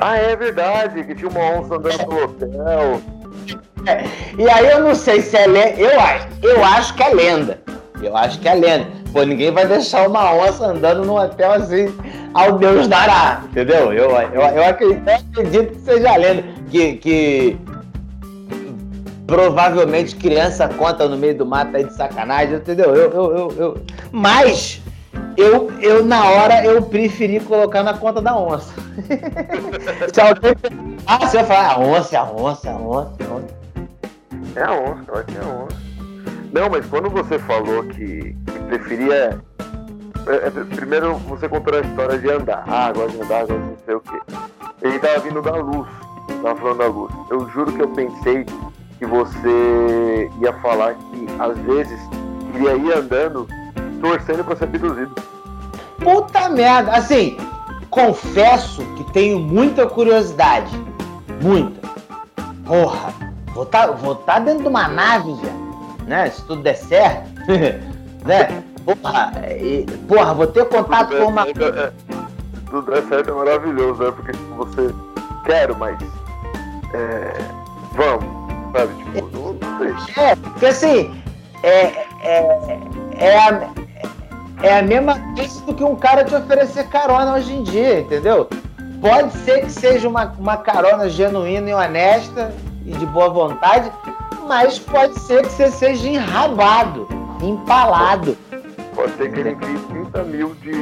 Ah, 0.00 0.16
é 0.16 0.34
verdade, 0.34 1.04
que 1.04 1.14
tinha 1.14 1.28
uma 1.28 1.60
onça 1.60 1.74
andando 1.74 2.06
no 2.06 2.24
hotel. 2.24 3.00
É, 3.86 4.04
e 4.38 4.48
aí 4.48 4.70
eu 4.70 4.80
não 4.80 4.94
sei 4.94 5.20
se 5.20 5.36
é 5.36 5.46
lenda. 5.46 5.80
Eu 5.80 6.00
acho, 6.00 6.28
eu 6.42 6.64
acho 6.64 6.94
que 6.94 7.02
é 7.02 7.14
lenda. 7.14 7.60
Eu 8.02 8.16
acho 8.16 8.40
que 8.40 8.48
é 8.48 8.54
lenda. 8.54 8.99
Pô, 9.12 9.22
ninguém 9.22 9.50
vai 9.50 9.66
deixar 9.66 10.08
uma 10.08 10.32
onça 10.34 10.66
andando 10.66 11.04
num 11.04 11.16
hotel 11.16 11.52
assim, 11.52 11.92
ao 12.32 12.58
Deus 12.58 12.86
dará, 12.86 13.42
entendeu? 13.44 13.92
Eu, 13.92 14.10
eu, 14.10 14.40
eu, 14.40 14.64
acredito, 14.64 15.08
eu 15.08 15.14
acredito 15.14 15.72
que 15.72 15.80
seja 15.80 16.16
lenda. 16.16 16.44
Que, 16.70 16.92
que 16.94 17.58
provavelmente 19.26 20.14
criança 20.14 20.68
conta 20.68 21.08
no 21.08 21.16
meio 21.16 21.36
do 21.36 21.46
mato 21.46 21.76
aí 21.76 21.84
de 21.84 21.94
sacanagem, 21.94 22.56
entendeu? 22.56 22.94
Eu, 22.94 23.10
eu, 23.10 23.36
eu, 23.36 23.54
eu... 23.58 23.82
Mas 24.12 24.80
eu, 25.36 25.70
eu, 25.80 26.04
na 26.04 26.24
hora, 26.24 26.64
eu 26.64 26.82
preferi 26.82 27.40
colocar 27.40 27.82
na 27.82 27.94
conta 27.94 28.20
da 28.20 28.36
onça. 28.36 28.72
se 30.12 30.20
alguém... 30.20 30.52
Ah, 31.06 31.18
você 31.18 31.38
vai 31.38 31.46
falar, 31.46 31.72
a 31.72 31.78
onça, 31.78 32.18
a 32.18 32.24
onça, 32.32 32.70
a 32.70 32.76
onça, 32.76 33.16
a 33.24 33.34
onça. 33.34 33.60
É 34.54 34.62
a 34.62 34.72
onça, 34.72 35.04
eu 35.08 35.14
acho 35.14 35.24
que 35.26 35.36
é 35.36 35.40
a 35.40 35.46
onça. 35.46 35.90
Não, 36.52 36.68
mas 36.68 36.86
quando 36.86 37.08
você 37.08 37.38
falou 37.38 37.84
que 37.84 38.36
preferia. 38.78 39.40
É, 40.26 40.46
é, 40.46 40.50
primeiro 40.76 41.14
você 41.16 41.48
contou 41.48 41.76
a 41.76 41.80
história 41.80 42.18
de 42.18 42.30
andar. 42.30 42.64
Ah, 42.66 42.92
gosto 42.92 43.16
de 43.16 43.22
andar, 43.22 43.46
gosto 43.46 43.60
de 43.60 43.70
não 43.70 43.76
sei 43.84 43.94
o 43.94 44.00
quê. 44.00 44.20
Ele 44.82 44.98
tava 44.98 45.18
vindo 45.20 45.42
da 45.42 45.56
luz. 45.56 45.88
Tava 46.42 46.56
falando 46.60 46.78
da 46.78 46.86
luz. 46.86 47.12
Eu 47.30 47.48
juro 47.50 47.72
que 47.72 47.82
eu 47.82 47.88
pensei 47.88 48.46
que 48.98 49.06
você 49.06 50.30
ia 50.40 50.52
falar 50.60 50.94
que 50.94 51.26
às 51.38 51.58
vezes 51.58 52.00
queria 52.52 52.76
ir 52.76 52.92
andando 52.92 53.46
torcendo 54.00 54.44
pra 54.44 54.56
ser 54.56 54.64
abduzido. 54.64 55.14
Puta 55.98 56.48
merda! 56.48 56.92
Assim, 56.92 57.36
confesso 57.90 58.82
que 58.96 59.12
tenho 59.12 59.38
muita 59.38 59.86
curiosidade. 59.86 60.70
Muita. 61.42 61.88
Porra, 62.64 63.12
vou 63.52 63.66
tá, 63.66 63.86
vou 63.88 64.14
tá 64.14 64.38
dentro 64.38 64.62
de 64.62 64.68
uma 64.68 64.88
nave, 64.88 65.34
já 65.42 65.60
né? 66.10 66.28
Se 66.28 66.42
tudo 66.42 66.62
der 66.62 66.76
certo, 66.76 67.30
né? 68.24 68.62
Porra, 68.84 69.32
e, 69.50 69.86
porra, 70.08 70.34
vou 70.34 70.46
ter 70.46 70.64
contato 70.66 71.16
com 71.16 71.24
uma. 71.26 71.44
Certo, 71.44 71.64
é, 71.64 71.92
tudo 72.70 72.90
der 72.90 73.02
certo 73.04 73.30
é 73.30 73.32
maravilhoso, 73.32 74.02
né? 74.02 74.12
Porque 74.12 74.32
tipo, 74.32 74.54
você 74.54 74.94
quero, 75.44 75.76
mas. 75.76 75.98
É, 76.94 77.32
vamos, 77.92 78.24
sabe? 78.72 78.94
Tipo, 78.94 79.28
não, 79.36 79.52
não 79.54 79.78
sei. 79.78 80.24
É, 80.24 80.36
porque 80.36 80.66
assim, 80.66 81.22
é, 81.62 82.06
é, 82.22 82.80
é, 83.18 83.38
a, 83.38 83.70
é 84.62 84.78
a 84.78 84.82
mesma 84.82 85.18
coisa 85.34 85.60
do 85.62 85.74
que 85.74 85.84
um 85.84 85.96
cara 85.96 86.24
te 86.24 86.34
oferecer 86.34 86.88
carona 86.88 87.34
hoje 87.34 87.52
em 87.52 87.62
dia, 87.62 88.00
entendeu? 88.00 88.48
Pode 89.00 89.32
ser 89.38 89.62
que 89.62 89.72
seja 89.72 90.08
uma, 90.08 90.26
uma 90.38 90.56
carona 90.58 91.08
genuína 91.08 91.70
e 91.70 91.74
honesta 91.74 92.52
e 92.84 92.92
de 92.92 93.06
boa 93.06 93.30
vontade, 93.30 93.90
mas 94.46 94.78
pode 94.78 95.18
ser 95.20 95.42
que 95.42 95.52
você 95.52 95.70
seja 95.70 96.08
enrabado, 96.08 97.08
empalado. 97.42 98.36
Pode 98.94 99.12
ser 99.16 99.32
que 99.32 99.40
ele 99.40 99.54
crie 99.54 99.78
30 99.78 100.22
mil 100.24 100.54
de, 100.56 100.72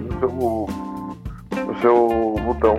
no, 0.00 0.18
seu, 0.18 1.64
no 1.64 1.80
seu 1.80 2.36
botão. 2.44 2.76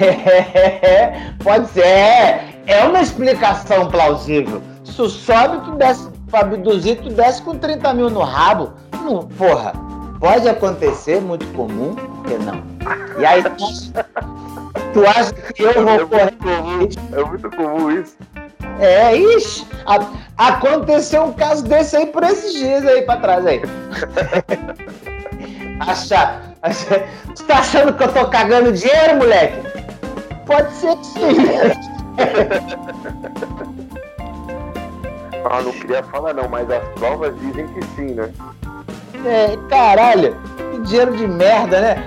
É, 0.00 1.32
pode 1.42 1.68
ser. 1.68 1.84
É, 1.84 2.56
é 2.66 2.84
uma 2.84 3.00
explicação 3.00 3.88
plausível. 3.88 4.60
Se 4.84 5.00
o 5.00 5.08
sobe, 5.08 5.64
tu 5.64 5.72
desce, 5.76 6.08
abduzir, 6.32 7.00
tu 7.00 7.10
desce 7.10 7.40
com 7.42 7.56
30 7.56 7.94
mil 7.94 8.10
no 8.10 8.20
rabo. 8.20 8.72
Não, 9.04 9.26
porra, 9.26 9.72
pode 10.18 10.48
acontecer, 10.48 11.20
muito 11.20 11.46
comum, 11.54 11.94
por 11.94 12.24
que 12.24 12.38
não? 12.38 12.62
E 13.18 13.24
aí, 13.24 13.42
tu 14.92 15.06
acha 15.06 15.32
que 15.32 15.62
eu 15.62 15.72
vou 15.74 15.88
é 15.88 16.04
correr? 16.04 16.36
Comum, 16.36 16.88
é 17.12 17.24
muito 17.24 17.50
comum 17.50 17.90
isso. 17.92 18.16
É, 18.78 19.16
ixi, 19.16 19.66
a, 19.86 20.06
aconteceu 20.36 21.24
um 21.24 21.32
caso 21.32 21.64
desse 21.64 21.96
aí 21.96 22.06
por 22.06 22.22
esses 22.22 22.52
dias 22.52 22.86
aí 22.86 23.02
pra 23.02 23.16
trás 23.16 23.44
aí. 23.46 23.60
Achar. 25.80 26.42
Acha, 26.62 27.04
tu 27.34 27.42
tá 27.44 27.58
achando 27.58 27.92
que 27.94 28.02
eu 28.02 28.12
tô 28.12 28.28
cagando 28.28 28.72
dinheiro, 28.72 29.16
moleque? 29.16 29.58
Pode 30.46 30.72
ser 30.72 30.96
que 30.96 31.06
sim. 31.06 31.36
ah, 35.48 35.62
não 35.62 35.70
queria 35.72 36.02
falar 36.04 36.34
não, 36.34 36.48
mas 36.48 36.70
as 36.70 36.82
provas 36.94 37.38
dizem 37.40 37.66
que 37.68 37.84
sim, 37.94 38.14
né? 38.14 38.32
É, 39.24 39.56
caralho, 39.68 40.36
que 40.72 40.80
dinheiro 40.80 41.16
de 41.16 41.26
merda, 41.26 41.80
né? 41.80 42.04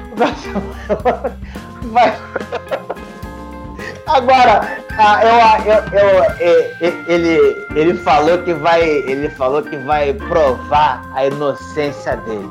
Vai. 1.83 2.15
Agora, 4.09 4.79
ah, 4.97 5.21
eu, 5.65 5.73
eu, 5.99 6.63
eu, 6.81 7.05
ele, 7.07 7.67
ele 7.75 7.93
falou 7.99 8.39
que 8.39 8.53
vai, 8.53 8.81
ele 8.81 9.29
falou 9.29 9.61
que 9.61 9.77
vai 9.77 10.13
provar 10.13 11.07
a 11.13 11.27
inocência 11.27 12.17
dele. 12.17 12.49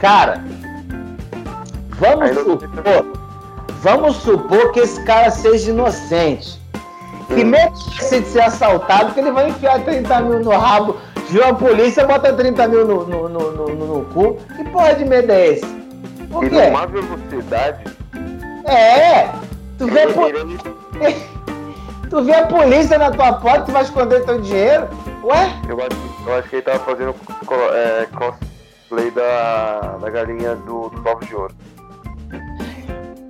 Cara, 0.00 0.42
vamos 1.90 2.30
supor, 2.36 3.06
vamos 3.80 4.16
supor 4.16 4.72
que 4.72 4.80
esse 4.80 5.00
cara 5.04 5.30
seja 5.30 5.70
inocente. 5.70 6.60
Que 7.28 7.44
mesmo 7.44 7.76
se 7.76 8.20
de 8.20 8.26
ser 8.28 8.42
assaltado, 8.42 9.14
que 9.14 9.20
ele 9.20 9.30
vai 9.30 9.48
enfiar 9.48 9.84
30 9.84 10.20
mil 10.22 10.40
no 10.40 10.50
rabo, 10.50 10.96
viu 11.28 11.44
a 11.44 11.54
polícia, 11.54 12.06
bota 12.06 12.32
30 12.32 12.68
mil 12.68 12.86
no, 12.86 13.06
no, 13.06 13.28
no, 13.28 13.52
no, 13.52 13.66
no 13.74 14.04
cu. 14.06 14.36
Que 14.56 14.64
porra 14.64 14.94
de 14.94 15.04
medo 15.04 15.32
é 15.32 15.46
esse? 15.48 15.66
Por 16.30 16.48
quê? 16.48 16.56
E 16.56 16.66
numa 16.66 16.86
velocidade. 16.86 17.84
É, 18.64 19.30
Tu 19.86 19.92
vê, 19.92 20.06
po... 20.08 20.22
tu 22.10 22.24
vê 22.24 22.34
a 22.34 22.46
polícia 22.46 22.98
na 22.98 23.12
tua 23.12 23.34
porta, 23.34 23.66
tu 23.66 23.72
vai 23.72 23.82
esconder 23.82 24.24
teu 24.24 24.40
dinheiro? 24.40 24.88
Ué? 25.22 25.52
Eu 25.68 25.78
acho, 25.78 26.26
eu 26.26 26.34
acho 26.34 26.48
que 26.48 26.56
ele 26.56 26.62
tava 26.62 26.80
fazendo 26.80 27.14
é, 27.72 28.06
cosplay 28.06 29.12
da, 29.12 29.96
da 30.00 30.10
galinha 30.10 30.56
do, 30.56 30.88
do 30.88 31.20
de 31.24 31.34
Ouro. 31.36 31.54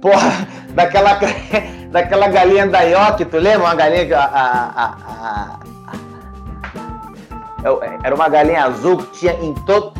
Porra, 0.00 0.48
daquela, 0.70 1.20
daquela 1.92 2.28
galinha 2.28 2.66
da 2.66 2.80
York, 2.80 3.26
tu 3.26 3.36
lembra? 3.36 3.66
Uma 3.68 3.74
galinha 3.74 4.06
que 4.06 4.14
a, 4.14 4.24
a, 4.24 4.82
a, 4.82 5.58
a, 7.64 7.98
era 8.02 8.14
uma 8.14 8.30
galinha 8.30 8.64
azul 8.64 8.96
que 8.96 9.18
tinha 9.18 9.34
em 9.34 9.52
todo 9.52 9.92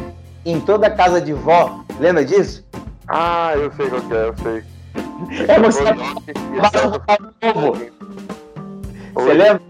em 0.44 0.58
toda 0.60 0.88
casa 0.88 1.20
de 1.20 1.34
vó. 1.34 1.84
Lembra 1.98 2.24
disso? 2.24 2.64
Ah, 3.08 3.52
eu 3.56 3.70
sei 3.72 3.90
qual 3.90 4.00
que 4.00 4.14
é, 4.14 4.28
eu 4.28 4.34
sei. 4.42 4.75
É 5.48 5.58
você. 5.60 5.82
Você 9.14 9.32
lembra? 9.32 9.62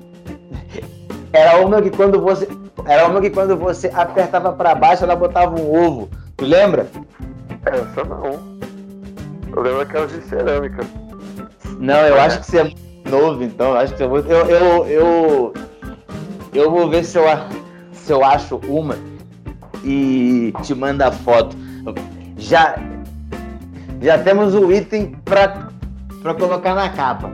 Era 1.33 1.59
uma 1.65 1.83
que 1.83 1.91
quando 1.91 2.21
você 2.21 2.49
era 2.85 3.07
uma 3.07 3.21
que 3.21 3.31
quando 3.31 3.57
você 3.57 3.91
apertava 3.95 4.53
para 4.53 4.75
baixo 4.75 5.05
ela 5.05 5.17
botava 5.17 5.59
um 5.61 5.87
ovo. 5.87 6.09
Tu 6.37 6.45
lembra? 6.45 6.87
Essa 7.65 8.05
não. 8.05 8.57
Eu 9.55 9.63
lembro 9.63 9.81
aquelas 9.81 10.13
de 10.13 10.21
cerâmica. 10.23 10.85
Não, 11.79 11.97
eu 12.07 12.17
é. 12.17 12.21
acho 12.21 12.41
que 12.41 12.47
você 12.47 12.61
é 12.61 12.75
novo, 13.09 13.43
então. 13.43 13.71
Eu 13.71 13.77
acho 13.77 13.95
que 13.95 14.07
você 14.07 14.33
é 14.33 14.35
eu, 14.35 14.47
eu, 14.47 14.87
eu, 14.87 15.55
eu 16.55 16.71
vou 16.71 16.89
ver 16.89 17.05
se 17.05 17.19
eu, 17.19 17.25
se 17.93 18.13
eu 18.13 18.25
acho 18.25 18.57
uma 18.69 18.97
e 19.85 20.53
te 20.63 20.75
manda 20.75 21.09
a 21.09 21.13
foto. 21.13 21.57
Já, 22.37 22.77
já 24.01 24.19
temos 24.19 24.55
o 24.55 24.73
item 24.73 25.17
para 25.25 26.35
colocar 26.35 26.75
na 26.75 26.89
capa. 26.91 27.31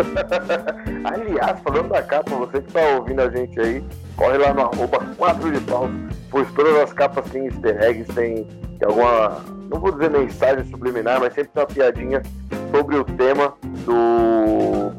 Aliás, 1.04 1.60
falando 1.60 1.88
da 1.88 2.02
capa, 2.02 2.34
você 2.36 2.60
que 2.60 2.68
está 2.68 2.80
ouvindo 2.96 3.20
a 3.20 3.30
gente 3.30 3.58
aí, 3.60 3.84
corre 4.16 4.38
lá 4.38 4.52
no 4.54 4.62
arroba 4.62 4.98
4 5.16 5.52
de 5.52 5.60
pau, 5.60 5.88
pois 6.30 6.50
todas 6.52 6.74
as 6.76 6.92
capas 6.92 7.30
têm 7.30 7.46
easter 7.46 7.82
eggs, 7.82 8.12
tem, 8.14 8.46
alguma, 8.84 9.40
não 9.70 9.80
vou 9.80 9.92
dizer 9.92 10.10
mensagem 10.10 10.64
subliminar, 10.66 11.20
mas 11.20 11.34
sempre 11.34 11.50
tem 11.52 11.62
uma 11.62 11.68
piadinha 11.68 12.22
sobre 12.70 12.96
o 12.96 13.04
tema 13.04 13.54
do, 13.84 14.90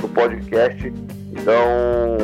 do 0.00 0.08
podcast. 0.08 0.92
Então, 1.32 2.18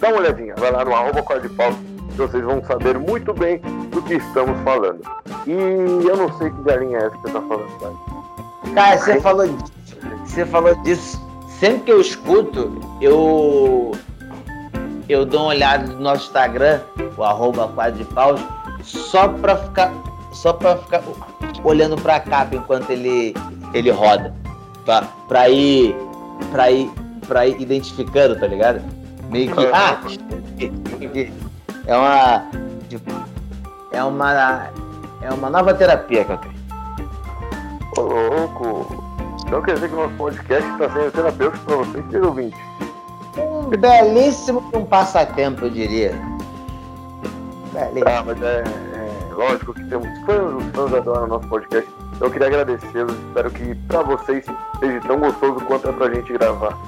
dá 0.00 0.08
uma 0.08 0.18
olhadinha, 0.18 0.54
vai 0.56 0.70
lá 0.70 0.84
no 0.84 0.94
arroba 0.94 1.22
4 1.22 1.48
de 1.48 1.54
pau, 1.54 1.72
vocês 2.16 2.42
vão 2.42 2.64
saber 2.64 2.98
muito 2.98 3.34
bem 3.34 3.60
do 3.90 4.02
que 4.02 4.14
estamos 4.14 4.58
falando. 4.60 5.02
E 5.46 5.52
eu 5.52 6.16
não 6.16 6.36
sei 6.38 6.50
que 6.50 6.62
galinha 6.62 6.98
é 6.98 7.06
essa 7.06 7.10
que 7.10 7.22
você 7.22 7.28
está 7.28 7.42
falando, 7.42 7.78
cara. 7.78 8.74
Cara, 8.74 8.98
você 8.98 9.20
falou 9.20 9.46
disso. 9.46 9.72
Você 10.24 10.46
falou 10.46 10.74
disso. 10.82 11.26
Sempre 11.60 11.80
que 11.80 11.92
eu 11.92 12.00
escuto, 12.00 12.80
eu 13.00 13.92
eu 15.08 15.24
dou 15.24 15.42
uma 15.42 15.48
olhada 15.50 15.86
no 15.86 16.00
nosso 16.00 16.26
Instagram, 16.26 16.80
o 17.16 17.22
arroba 17.22 17.68
quadripaus, 17.68 18.40
só 18.82 19.28
pra 19.28 19.56
ficar. 19.56 19.92
Só 20.32 20.52
pra 20.52 20.76
ficar 20.76 21.02
olhando 21.64 21.96
pra 21.96 22.20
capa 22.20 22.56
enquanto 22.56 22.90
ele, 22.90 23.34
ele 23.72 23.90
roda. 23.90 24.34
Pra, 24.84 25.02
pra 25.28 25.48
ir. 25.48 25.96
Pra 26.50 26.70
ir. 26.70 26.90
Pra 27.26 27.46
ir 27.46 27.60
identificando, 27.60 28.38
tá 28.38 28.46
ligado? 28.46 28.82
Meio 29.30 29.54
que. 29.54 29.66
Ah! 29.72 29.98
É 31.86 31.96
uma. 31.96 32.46
É 33.92 34.04
uma. 34.04 34.70
É 35.26 35.32
uma 35.32 35.50
nova 35.50 35.74
terapia 35.74 36.24
que 36.24 36.30
eu 36.30 36.38
tenho. 36.38 36.54
Ô 37.96 38.00
louco! 38.02 39.04
Então 39.44 39.60
quer 39.60 39.74
dizer 39.74 39.88
que 39.88 39.94
o 39.94 39.98
nosso 39.98 40.14
podcast 40.14 40.70
está 40.70 40.88
sendo 40.88 41.10
terapêutico 41.10 41.64
para 41.64 41.76
vocês, 41.76 42.06
querido 42.06 42.26
ouvinte. 42.28 42.56
Um 43.36 43.68
belíssimo 43.70 44.70
um 44.72 44.84
passatempo, 44.84 45.64
eu 45.64 45.70
diria. 45.70 46.14
Belíssimo. 47.72 48.04
Ah, 48.06 48.22
mas 48.24 48.40
é, 48.40 48.62
é, 48.62 49.34
lógico 49.34 49.74
que 49.74 49.84
temos 49.86 50.06
fãs, 50.26 50.62
os 50.62 50.70
fãs 50.72 50.94
adoram 50.94 51.24
o 51.24 51.26
nosso 51.26 51.48
podcast. 51.48 51.90
Eu 52.20 52.30
queria 52.30 52.46
agradecê-los, 52.46 53.16
espero 53.26 53.50
que 53.50 53.74
para 53.74 54.02
vocês 54.02 54.44
seja 54.78 55.00
tão 55.08 55.18
gostoso 55.18 55.56
quanto 55.66 55.88
é 55.88 55.92
pra 55.92 56.08
gente 56.14 56.32
gravar. 56.34 56.78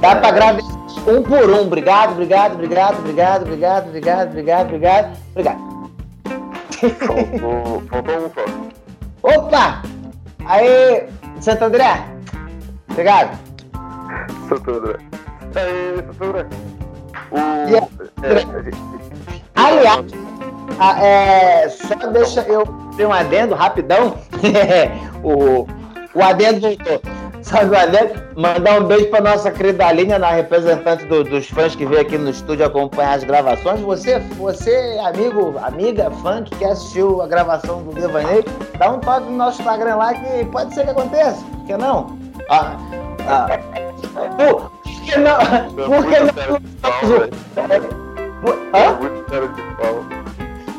Dá 0.00 0.14
para 0.14 0.28
agradecer 0.28 0.78
um 1.08 1.24
por 1.24 1.50
um. 1.50 1.62
Obrigado, 1.62 2.12
obrigado, 2.12 2.54
obrigado, 2.54 2.98
obrigado, 3.00 3.42
obrigado, 3.42 3.88
obrigado, 3.88 4.28
obrigado, 4.28 4.68
obrigado, 4.68 5.18
obrigado. 5.32 5.77
Faltou, 6.78 7.82
faltou 7.90 8.16
um 8.16 8.30
só. 8.30 8.44
Opa! 9.22 9.82
Aí, 10.46 11.08
Santo 11.40 11.64
André. 11.64 12.04
Obrigado. 12.88 13.38
Santo 14.48 14.70
André. 14.70 14.98
Aí, 15.56 15.96
Santo 16.06 16.24
André. 16.24 16.46
O... 17.30 17.36
Yeah. 17.68 17.88
É, 18.22 18.98
Aliás, 19.54 20.06
é, 21.02 21.68
só 21.68 21.94
deixa 22.10 22.42
eu 22.42 22.64
ter 22.96 23.06
um 23.06 23.12
adendo 23.12 23.54
rapidão. 23.54 24.16
o, 25.22 25.66
o 26.14 26.22
adendo 26.22 26.60
voltou. 26.60 27.00
Sabe? 27.48 27.74
Mandar 28.36 28.82
um 28.82 28.84
beijo 28.84 29.06
para 29.06 29.22
nossa 29.22 29.50
querida 29.50 29.86
Aline, 29.86 30.18
na 30.18 30.28
representante 30.32 31.06
do, 31.06 31.24
dos 31.24 31.48
fãs 31.48 31.74
que 31.74 31.86
veio 31.86 32.02
aqui 32.02 32.18
no 32.18 32.28
estúdio 32.28 32.66
acompanhar 32.66 33.14
as 33.14 33.24
gravações. 33.24 33.80
Você, 33.80 34.18
você, 34.36 34.98
amigo, 35.02 35.54
amiga, 35.62 36.10
fã 36.22 36.44
que 36.44 36.54
quer 36.56 36.72
assistir 36.72 37.02
a 37.02 37.26
gravação 37.26 37.82
do 37.82 37.94
Devaneio, 37.94 38.44
dá 38.78 38.90
um 38.90 39.00
toque 39.00 39.30
no 39.30 39.36
nosso 39.38 39.62
Instagram 39.62 39.96
lá 39.96 40.12
que 40.12 40.44
pode 40.44 40.74
ser 40.74 40.84
que 40.84 40.90
aconteça. 40.90 41.42
Por 41.42 41.64
que 41.64 41.76
não? 41.78 42.18
Ah, 42.50 42.76
ah, 43.26 43.58
por, 44.36 44.60
que 45.04 45.18
não? 45.18 45.38
Por 45.74 46.04
que 46.06 46.20
não? 46.20 46.58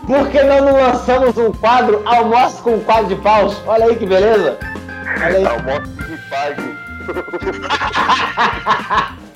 Por 0.06 0.30
que 0.30 0.44
não 0.44 0.74
lançamos 0.74 1.36
um 1.36 1.52
quadro 1.52 2.04
Almoço 2.06 2.62
com 2.62 2.76
um 2.76 2.80
quadro 2.82 3.08
de 3.08 3.16
paus? 3.16 3.60
Olha 3.66 3.86
aí 3.86 3.96
que 3.96 4.06
beleza! 4.06 4.79
Olha 5.18 5.38
aí. 5.38 5.46
Almoço 5.46 5.92
pague. 6.30 6.78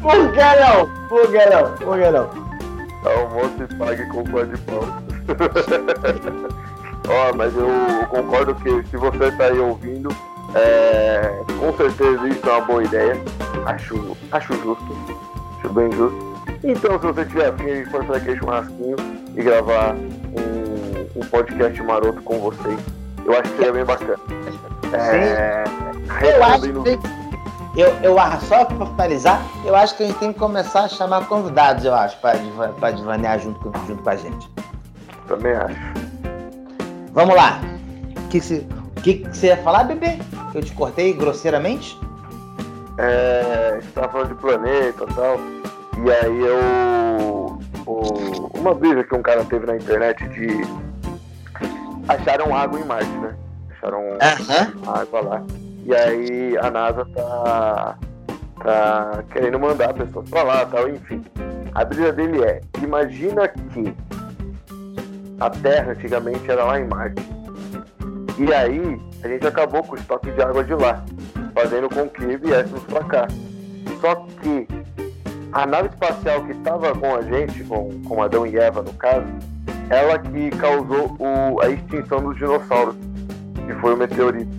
Por 0.00 0.32
que 0.32 0.56
não? 0.60 0.88
Por 1.08 1.30
que 1.30 1.46
não? 1.46 1.64
Por 1.76 1.98
que 1.98 2.10
não? 2.10 2.30
Almoço 3.04 3.62
e 3.62 3.66
pague 3.76 4.04
com 4.06 4.24
pão 4.24 4.46
de 4.46 4.56
pau. 4.58 4.84
Ó, 7.08 7.32
mas 7.34 7.54
eu 7.56 7.68
concordo 8.08 8.54
que 8.56 8.82
se 8.88 8.96
você 8.96 9.30
tá 9.32 9.44
aí 9.46 9.58
ouvindo, 9.58 10.08
é, 10.54 11.32
com 11.58 11.76
certeza 11.76 12.28
isso 12.28 12.48
é 12.48 12.52
uma 12.52 12.60
boa 12.62 12.84
ideia. 12.84 13.16
Acho, 13.66 14.16
acho 14.32 14.52
justo. 14.54 14.96
Acho 15.58 15.68
bem 15.72 15.90
justo. 15.92 16.30
Então, 16.62 16.98
se 16.98 17.06
você 17.06 17.24
tiver 17.24 17.48
afim 17.48 17.64
de 17.64 17.84
fazer 17.86 18.16
aquele 18.16 18.38
churrasquinho 18.38 18.96
e 19.34 19.42
gravar 19.42 19.94
um, 19.94 21.20
um 21.20 21.26
podcast 21.26 21.82
maroto 21.82 22.20
com 22.22 22.38
vocês, 22.38 22.78
eu 23.24 23.32
acho 23.32 23.42
que 23.42 23.56
seria 23.56 23.72
bem 23.72 23.84
bacana. 23.84 24.18
É, 24.92 25.64
eu 26.22 26.44
acho 26.44 26.72
que 26.82 27.20
eu, 27.76 27.88
eu 28.02 28.16
só 28.48 28.64
para 28.64 28.86
finalizar, 28.86 29.42
eu 29.64 29.76
acho 29.76 29.96
que 29.96 30.02
a 30.02 30.06
gente 30.06 30.18
tem 30.18 30.32
que 30.32 30.38
começar 30.38 30.80
a 30.80 30.88
chamar 30.88 31.26
convidados, 31.26 31.84
eu 31.84 31.94
acho, 31.94 32.18
para 32.18 32.90
divanear 32.90 33.38
junto 33.38 33.60
com, 33.60 33.86
junto 33.86 34.02
com 34.02 34.10
a 34.10 34.16
gente. 34.16 34.50
Também 35.28 35.52
acho. 35.52 35.76
Vamos 37.12 37.36
lá. 37.36 37.60
O 38.16 38.28
que, 38.28 38.40
que, 38.40 38.66
que, 39.02 39.14
que 39.18 39.36
você 39.36 39.46
ia 39.48 39.56
falar, 39.58 39.84
bebê? 39.84 40.18
Eu 40.52 40.62
te 40.62 40.72
cortei 40.72 41.12
grosseiramente? 41.12 41.98
É, 42.98 43.74
a 43.74 43.80
gente 43.80 43.92
tava 43.92 44.08
falando 44.08 44.28
de 44.28 44.34
planeta 44.34 45.04
e 45.08 45.14
tal. 45.14 45.38
E 46.04 46.10
aí 46.10 46.40
eu. 46.40 47.58
O, 47.86 48.58
uma 48.58 48.74
brisa 48.74 49.04
que 49.04 49.14
um 49.14 49.22
cara 49.22 49.44
teve 49.44 49.66
na 49.66 49.76
internet 49.76 50.28
de. 50.28 50.62
Acharam 52.08 52.54
água 52.54 52.80
em 52.80 52.84
Marte, 52.84 53.10
né? 53.18 53.34
Acharam 53.80 54.18
água 54.86 55.20
lá. 55.20 55.42
E 55.84 55.94
aí 55.94 56.58
a 56.58 56.70
NASA 56.70 57.04
tá, 57.14 57.98
tá 58.62 59.24
querendo 59.32 59.58
mandar 59.58 59.94
pessoas 59.94 60.28
para 60.28 60.42
lá 60.42 60.66
tal, 60.66 60.88
enfim. 60.88 61.24
A 61.74 61.84
brisa 61.84 62.12
dele 62.12 62.42
é, 62.44 62.60
imagina 62.82 63.48
que 63.48 63.94
a 65.40 65.48
Terra 65.50 65.92
antigamente 65.92 66.50
era 66.50 66.64
lá 66.64 66.78
em 66.78 66.86
Marte. 66.86 67.22
E 68.38 68.52
aí 68.52 69.00
a 69.22 69.28
gente 69.28 69.46
acabou 69.46 69.82
com 69.82 69.94
o 69.94 69.98
estoque 69.98 70.30
de 70.30 70.42
água 70.42 70.62
de 70.64 70.74
lá, 70.74 71.04
fazendo 71.54 71.88
com 71.88 72.08
que 72.08 72.36
viéssemos 72.36 72.82
para 72.84 73.04
cá. 73.04 73.28
Só 74.00 74.14
que 74.40 74.66
a 75.52 75.66
nave 75.66 75.88
espacial 75.88 76.44
que 76.44 76.52
estava 76.52 76.94
com 76.94 77.14
a 77.14 77.22
gente, 77.22 77.64
com, 77.64 77.90
com 78.02 78.22
Adão 78.22 78.46
e 78.46 78.56
Eva 78.56 78.82
no 78.82 78.92
caso, 78.94 79.26
ela 79.88 80.18
que 80.18 80.50
causou 80.50 81.16
o, 81.18 81.60
a 81.60 81.68
extinção 81.68 82.22
dos 82.22 82.36
dinossauros, 82.36 82.94
que 83.54 83.74
foi 83.80 83.94
o 83.94 83.96
meteorito. 83.96 84.50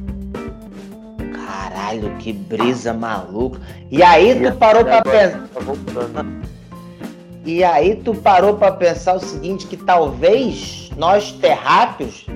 Caralho, 1.45 2.15
que 2.17 2.34
brisa 2.34 2.93
maluca. 2.93 3.60
E 3.89 4.01
aí 4.01 4.39
tu 4.39 4.58
parou 4.58 4.84
para 4.84 5.01
pensar. 5.01 5.47
Tá 6.13 6.25
e 7.45 7.63
aí 7.63 7.95
tu 7.95 8.13
parou 8.13 8.56
para 8.56 8.71
pensar 8.71 9.15
o 9.15 9.19
seguinte, 9.19 9.65
que 9.67 9.77
talvez 9.77 10.91
nós 10.95 11.32
terráqueos 11.32 12.27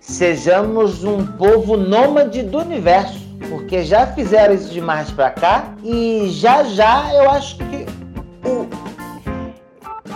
sejamos 0.00 1.04
um 1.04 1.24
povo 1.24 1.76
nômade 1.76 2.42
do 2.42 2.58
universo, 2.58 3.20
porque 3.48 3.82
já 3.82 4.06
fizeram 4.08 4.54
isso 4.54 4.70
de 4.70 4.80
Marte 4.80 5.12
para 5.12 5.30
cá 5.30 5.74
e 5.82 6.28
já 6.30 6.64
já 6.64 7.12
eu 7.14 7.30
acho 7.30 7.56
que 7.56 7.83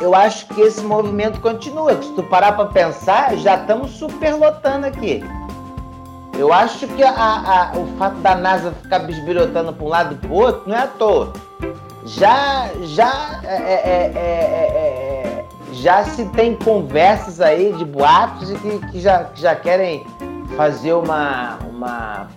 eu 0.01 0.15
acho 0.15 0.47
que 0.47 0.61
esse 0.61 0.83
movimento 0.83 1.41
continua. 1.41 2.01
Se 2.03 2.13
tu 2.13 2.23
parar 2.23 2.53
para 2.53 2.67
pensar, 2.67 3.37
já 3.37 3.57
estamos 3.57 3.93
superlotando 3.93 4.87
aqui. 4.87 5.23
Eu 6.39 6.53
acho 6.53 6.87
que 6.87 7.03
a, 7.03 7.11
a, 7.11 7.73
o 7.77 7.87
fato 7.99 8.17
da 8.19 8.37
NASA 8.37 8.73
ficar 8.83 9.01
bisbilhotando 9.01 9.73
para 9.73 9.85
um 9.85 9.89
lado 9.89 10.15
e 10.15 10.19
para 10.19 10.31
o 10.31 10.35
outro 10.35 10.63
não 10.67 10.77
é 10.77 10.83
à 10.83 10.87
toa. 10.87 11.33
Já, 12.07 12.71
já, 12.83 13.41
é, 13.43 13.55
é, 13.55 14.13
é, 14.15 15.45
já 15.73 16.05
se 16.05 16.25
tem 16.27 16.55
conversas 16.55 17.41
aí 17.41 17.73
de 17.73 17.85
boatos 17.85 18.51
e 18.51 18.55
que, 18.55 18.79
que, 18.93 19.01
já, 19.01 19.25
que 19.25 19.41
já 19.41 19.57
querem 19.57 20.07
fazer 20.57 20.93
uma, 20.93 21.59
uma, 21.69 22.29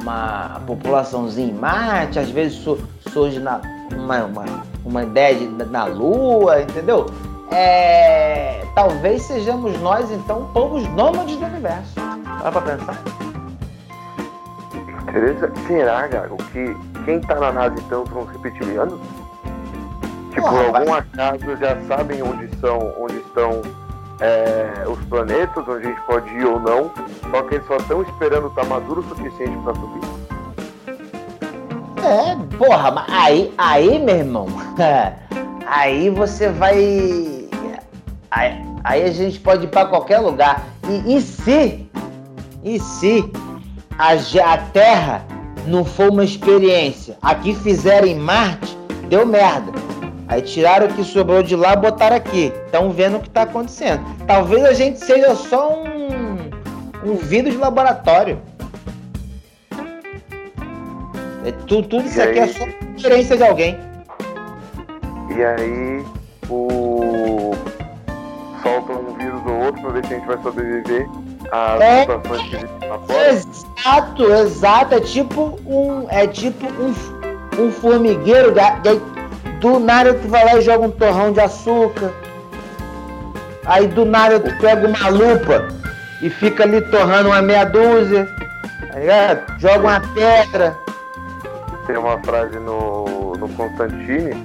uma 0.00 0.60
populaçãozinha 0.66 1.48
em 1.48 1.54
Marte, 1.54 2.18
às 2.18 2.30
vezes 2.30 2.66
surge 3.12 3.38
na, 3.38 3.60
uma, 3.94 4.24
uma, 4.24 4.44
uma 4.84 5.02
ideia 5.02 5.34
de, 5.34 5.46
na 5.46 5.84
Lua, 5.84 6.62
entendeu? 6.62 7.06
É, 7.50 8.64
talvez 8.74 9.22
sejamos 9.22 9.78
nós, 9.80 10.10
então, 10.10 10.48
povos 10.52 10.88
nômades 10.90 11.36
do 11.36 11.46
universo. 11.46 11.94
Dá 12.42 12.50
pra 12.50 12.60
pensar? 12.62 12.98
Será, 15.66 16.06
Gago, 16.06 16.36
que 16.52 16.74
quem 17.04 17.20
tá 17.20 17.34
na 17.34 17.52
nave 17.52 17.80
então 17.80 18.06
são 18.06 18.22
os 18.22 18.30
reptilianos? 18.30 18.98
Tipo, 20.30 20.48
por 20.48 20.76
algum 20.76 20.94
acaso 20.94 21.56
já 21.58 21.76
sabem 21.86 22.22
onde 22.22 22.48
são, 22.56 22.94
onde 22.98 23.18
estão 23.18 23.60
é, 24.20 24.84
os 24.86 24.98
planetas, 25.04 25.68
onde 25.68 25.86
a 25.86 25.90
gente 25.90 26.00
pode 26.02 26.30
ir 26.30 26.46
ou 26.46 26.58
não, 26.58 26.90
só 27.30 27.42
que 27.42 27.56
eles 27.56 27.66
só 27.66 27.76
estão 27.76 28.02
esperando 28.02 28.46
estar 28.46 28.62
tá 28.62 28.68
maduro 28.68 29.00
o 29.00 29.04
suficiente 29.04 29.56
para 29.62 29.74
subir. 29.74 30.01
É, 32.02 32.56
porra, 32.56 32.90
mas 32.90 33.06
aí, 33.08 33.52
aí, 33.56 33.98
meu 33.98 34.16
irmão, 34.16 34.46
aí 35.66 36.10
você 36.10 36.48
vai. 36.48 36.76
Aí, 38.30 38.60
aí 38.82 39.02
a 39.04 39.12
gente 39.12 39.38
pode 39.38 39.64
ir 39.64 39.68
para 39.68 39.86
qualquer 39.86 40.18
lugar. 40.18 40.66
E, 40.88 41.16
e 41.16 41.20
se, 41.20 41.88
e 42.64 42.80
se 42.80 43.30
a, 43.98 44.12
a 44.52 44.58
Terra 44.58 45.24
não 45.66 45.84
for 45.84 46.10
uma 46.10 46.24
experiência, 46.24 47.16
aqui 47.22 47.54
fizeram 47.54 48.08
em 48.08 48.16
Marte, 48.16 48.76
deu 49.08 49.24
merda. 49.24 49.72
Aí 50.26 50.40
tiraram 50.40 50.86
o 50.86 50.94
que 50.94 51.04
sobrou 51.04 51.42
de 51.42 51.54
lá 51.54 51.76
botaram 51.76 52.16
aqui. 52.16 52.52
Estão 52.64 52.90
vendo 52.90 53.18
o 53.18 53.20
que 53.20 53.28
está 53.28 53.42
acontecendo. 53.42 54.02
Talvez 54.26 54.64
a 54.64 54.72
gente 54.72 54.98
seja 54.98 55.34
só 55.34 55.74
um, 55.74 56.38
um 57.04 57.16
de 57.16 57.56
laboratório. 57.56 58.40
É, 61.44 61.52
tudo, 61.66 61.88
tudo 61.88 62.06
isso 62.06 62.20
aqui 62.20 62.38
é 62.38 62.46
só 62.46 62.64
experiência 62.96 63.36
de 63.36 63.42
alguém. 63.42 63.78
E 65.36 65.42
aí 65.42 66.04
o 66.48 67.54
solta 68.62 68.92
um 68.92 69.14
vírus 69.14 69.40
ou 69.46 69.64
outro 69.64 69.82
para 69.82 69.90
ver 69.92 70.06
se 70.06 70.14
a 70.14 70.16
gente 70.16 70.26
vai 70.26 70.42
sobreviver 70.42 71.08
às 71.50 71.80
é, 71.80 72.00
situações 72.00 72.42
que 72.48 72.56
existem 72.56 72.88
lá 72.88 72.98
fora. 72.98 73.28
Exato, 73.28 74.32
exato. 74.32 74.94
É 74.94 75.00
tipo 75.00 75.58
um. 75.66 76.06
É 76.10 76.26
tipo 76.26 76.66
um, 76.66 76.94
um 77.62 77.72
formigueiro 77.72 78.54
do 79.60 79.78
nada 79.78 80.14
tu 80.14 80.28
vai 80.28 80.44
lá 80.44 80.56
e 80.56 80.62
joga 80.62 80.86
um 80.86 80.90
torrão 80.90 81.32
de 81.32 81.40
açúcar. 81.40 82.12
Aí 83.66 83.86
do 83.86 84.04
nada 84.04 84.40
tu 84.40 84.56
pega 84.58 84.86
uma 84.86 85.08
lupa 85.08 85.68
e 86.20 86.30
fica 86.30 86.64
ali 86.64 86.80
torrando 86.82 87.28
uma 87.28 87.42
meia 87.42 87.64
dúzia. 87.64 88.28
Tá 88.92 88.98
ligado? 88.98 89.60
Joga 89.60 89.80
uma 89.80 90.00
pedra. 90.14 90.81
Tem 91.86 91.96
uma 91.96 92.18
frase 92.20 92.58
no, 92.58 93.34
no 93.36 93.48
Constantine 93.50 94.42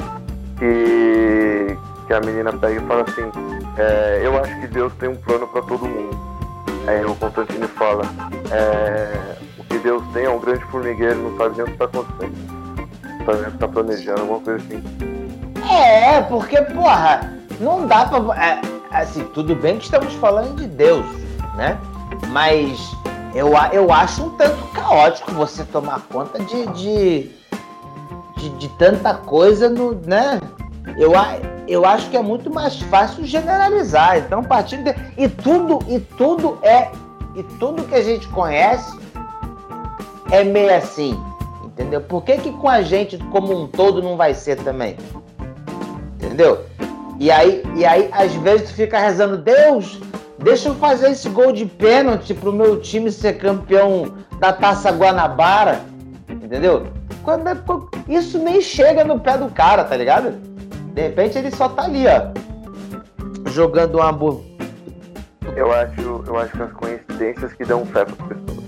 que, 0.57 1.77
que 2.07 2.13
a 2.13 2.19
menina 2.19 2.51
pega 2.53 2.81
e 2.81 2.85
fala 2.85 3.03
assim, 3.03 3.31
é, 3.77 4.21
eu 4.23 4.37
acho 4.39 4.59
que 4.59 4.67
Deus 4.67 4.91
tem 4.99 5.09
um 5.09 5.15
plano 5.15 5.47
para 5.47 5.61
todo 5.61 5.85
mundo. 5.85 6.17
Aí 6.87 7.03
o 7.05 7.15
Constantine 7.15 7.67
fala, 7.67 8.03
é, 8.51 9.35
o 9.57 9.63
que 9.65 9.77
Deus 9.79 10.03
tem 10.13 10.25
é 10.25 10.29
um 10.29 10.39
grande 10.39 10.63
formigueiro, 10.65 11.15
não 11.15 11.37
sabe 11.37 11.55
nem 11.55 11.63
o 11.63 11.65
que 11.65 11.71
está 11.73 11.85
acontecendo 11.85 12.57
tá, 13.27 13.51
tá 13.59 13.67
planejando, 13.67 14.21
alguma 14.21 14.39
coisa 14.39 14.63
assim. 14.63 14.83
É, 15.69 16.21
porque, 16.21 16.61
porra, 16.61 17.33
não 17.59 17.85
dá 17.85 18.05
pra. 18.05 18.19
É, 18.41 18.61
assim, 18.91 19.23
tudo 19.33 19.55
bem 19.55 19.77
que 19.77 19.85
estamos 19.85 20.13
falando 20.15 20.55
de 20.55 20.67
Deus, 20.67 21.05
né? 21.55 21.77
Mas 22.29 22.79
eu, 23.37 23.51
eu 23.71 23.93
acho 23.93 24.25
um 24.25 24.29
tanto 24.31 24.63
caótico 24.73 25.31
você 25.33 25.63
tomar 25.63 26.01
conta 26.11 26.39
de, 26.39 26.65
de, 26.67 27.31
de, 28.35 28.49
de 28.57 28.69
tanta 28.69 29.13
coisa 29.13 29.69
no. 29.69 29.93
né? 29.93 30.41
Eu, 30.97 31.11
eu 31.67 31.85
acho 31.85 32.09
que 32.09 32.17
é 32.17 32.21
muito 32.21 32.51
mais 32.51 32.81
fácil 32.81 33.23
generalizar. 33.25 34.17
Então, 34.17 34.43
partindo 34.43 34.85
de, 34.85 34.95
e 35.15 35.29
tudo 35.29 35.79
e 35.87 35.99
tudo 35.99 36.57
é 36.63 36.89
e 37.35 37.43
tudo 37.59 37.83
que 37.83 37.93
a 37.93 38.01
gente 38.01 38.27
conhece 38.29 38.97
é 40.31 40.43
meio 40.43 40.73
assim. 40.75 41.15
Entendeu? 41.63 42.01
Por 42.01 42.23
que, 42.23 42.37
que 42.37 42.51
com 42.51 42.67
a 42.67 42.81
gente 42.81 43.19
como 43.25 43.55
um 43.55 43.67
todo 43.67 44.01
não 44.01 44.17
vai 44.17 44.33
ser 44.33 44.55
também? 44.63 44.97
Entendeu? 46.15 46.65
E 47.19 47.29
aí, 47.29 47.63
e 47.75 47.85
aí, 47.85 48.09
às 48.11 48.33
vezes, 48.35 48.69
tu 48.69 48.75
fica 48.75 48.99
rezando, 48.99 49.37
Deus, 49.37 49.99
deixa 50.39 50.69
eu 50.69 50.75
fazer 50.75 51.11
esse 51.11 51.29
gol 51.29 51.51
de 51.51 51.65
pênalti 51.65 52.33
pro 52.33 52.53
meu 52.53 52.79
time 52.79 53.11
ser 53.11 53.33
campeão 53.37 54.13
da 54.39 54.53
Taça 54.53 54.91
Guanabara. 54.91 55.81
Entendeu? 56.29 56.87
Quando, 57.23 57.47
é, 57.47 57.57
isso 58.07 58.37
nem 58.37 58.61
chega 58.61 59.03
no 59.03 59.19
pé 59.19 59.37
do 59.37 59.49
cara, 59.49 59.83
tá 59.83 59.95
ligado? 59.95 60.31
De 60.93 61.01
repente 61.01 61.37
ele 61.37 61.51
só 61.51 61.69
tá 61.69 61.83
ali, 61.83 62.05
ó. 62.07 62.31
Jogando 63.51 63.95
uma 63.95 64.11
boa. 64.11 64.41
Eu 65.55 65.71
acho, 65.71 66.23
eu 66.27 66.37
acho 66.37 66.51
que 66.51 66.61
as 66.61 66.73
coincidências 66.73 67.53
que 67.53 67.65
dão 67.65 67.85
fé 67.85 68.05
para 68.05 68.15
pessoas. 68.27 68.67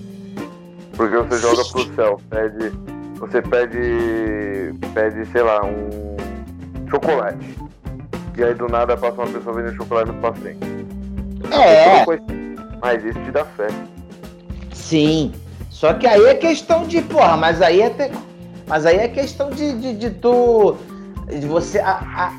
Porque 0.95 1.17
você 1.17 1.37
joga 1.37 1.63
pro 1.71 1.95
céu, 1.95 2.21
pede 2.29 2.71
você 3.19 3.41
pede, 3.41 4.73
pede, 4.93 5.25
sei 5.31 5.41
lá, 5.41 5.61
um 5.65 6.15
chocolate. 6.89 7.57
E 8.37 8.43
aí 8.43 8.53
do 8.53 8.69
nada 8.69 8.95
passa 8.95 9.21
uma 9.21 9.27
pessoa 9.27 9.53
vendendo 9.53 9.75
chocolate 9.75 10.09
no 10.09 10.33
frente. 10.33 10.78
É. 11.51 12.05
Mas 12.81 13.03
isso 13.03 13.19
te 13.19 13.31
dá 13.31 13.45
fé. 13.45 13.67
Sim. 14.73 15.33
Só 15.69 15.93
que 15.93 16.07
aí 16.07 16.25
é 16.25 16.35
questão 16.35 16.85
de, 16.85 17.01
porra, 17.01 17.37
mas 17.37 17.61
aí 17.61 17.81
é, 17.81 17.89
te... 17.89 18.11
mas 18.67 18.85
aí 18.85 18.97
é 18.97 19.07
questão 19.07 19.49
de, 19.49 19.73
de, 19.79 19.93
de 19.93 20.09
tu. 20.09 20.75
De 21.27 21.45
você, 21.45 21.79
a, 21.79 21.91
a, 21.91 22.33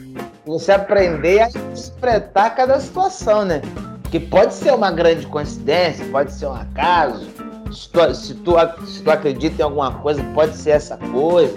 você 0.44 0.72
aprender 0.72 1.40
a 1.40 1.48
interpretar 1.48 2.54
cada 2.54 2.80
situação, 2.80 3.44
né? 3.44 3.62
Que 4.10 4.18
pode 4.18 4.52
ser 4.52 4.74
uma 4.74 4.90
grande 4.90 5.26
coincidência, 5.26 6.04
pode 6.06 6.32
ser 6.32 6.46
um 6.46 6.54
acaso, 6.54 7.30
se 7.72 7.88
tu, 7.88 8.14
se 8.14 8.34
tu, 8.34 8.54
se 8.84 9.02
tu 9.02 9.10
acredita 9.10 9.62
em 9.62 9.64
alguma 9.64 9.92
coisa, 9.92 10.22
pode 10.34 10.56
ser 10.56 10.70
essa 10.70 10.96
coisa. 10.96 11.54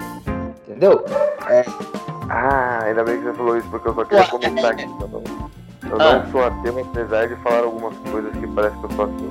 Entendeu? 0.67 1.03
É. 1.49 1.65
Ah, 2.29 2.83
ainda 2.83 3.03
bem 3.03 3.17
que 3.17 3.23
você 3.23 3.33
falou 3.33 3.57
isso, 3.57 3.67
porque 3.69 3.87
eu 3.87 3.93
só 3.93 4.05
queria 4.05 4.27
comentar 4.27 4.71
aqui. 4.71 4.87
Eu 5.93 5.99
não, 5.99 6.05
eu 6.05 6.13
não 6.13 6.21
ah. 6.21 6.31
sou 6.31 6.43
ateu, 6.43 6.79
apesar 6.79 7.27
de 7.27 7.35
falar 7.37 7.59
algumas 7.59 7.95
coisas 8.09 8.31
que 8.33 8.47
parece 8.47 8.75
que 8.77 8.83
eu 8.83 8.91
sou 8.91 9.05
ateu. 9.05 9.29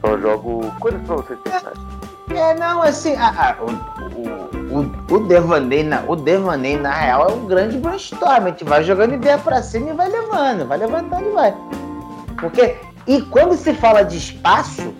Só 0.00 0.18
jogo 0.18 0.74
coisas 0.80 1.02
pra 1.02 1.16
vocês 1.16 1.38
pensarem. 1.40 1.82
É, 2.30 2.54
não, 2.54 2.82
assim, 2.82 3.14
a, 3.14 3.28
a, 3.28 3.56
o, 3.62 4.78
o, 4.78 5.14
o, 5.14 5.28
devaneio 5.28 5.84
na, 5.84 6.02
o 6.08 6.16
devaneio, 6.16 6.80
na 6.80 6.92
real, 6.92 7.28
é 7.28 7.32
um 7.32 7.44
grande 7.46 7.76
brainstorm. 7.76 8.46
A 8.46 8.48
gente 8.48 8.64
vai 8.64 8.82
jogando 8.82 9.14
ideia 9.14 9.36
pra 9.36 9.62
cima 9.62 9.90
e 9.90 9.92
vai 9.92 10.08
levando, 10.08 10.66
vai 10.66 10.78
levantando 10.78 11.28
e 11.28 11.32
vai. 11.32 11.54
Porque, 12.40 12.76
e 13.06 13.20
quando 13.22 13.54
se 13.54 13.74
fala 13.74 14.02
de 14.02 14.16
espaço, 14.16 14.94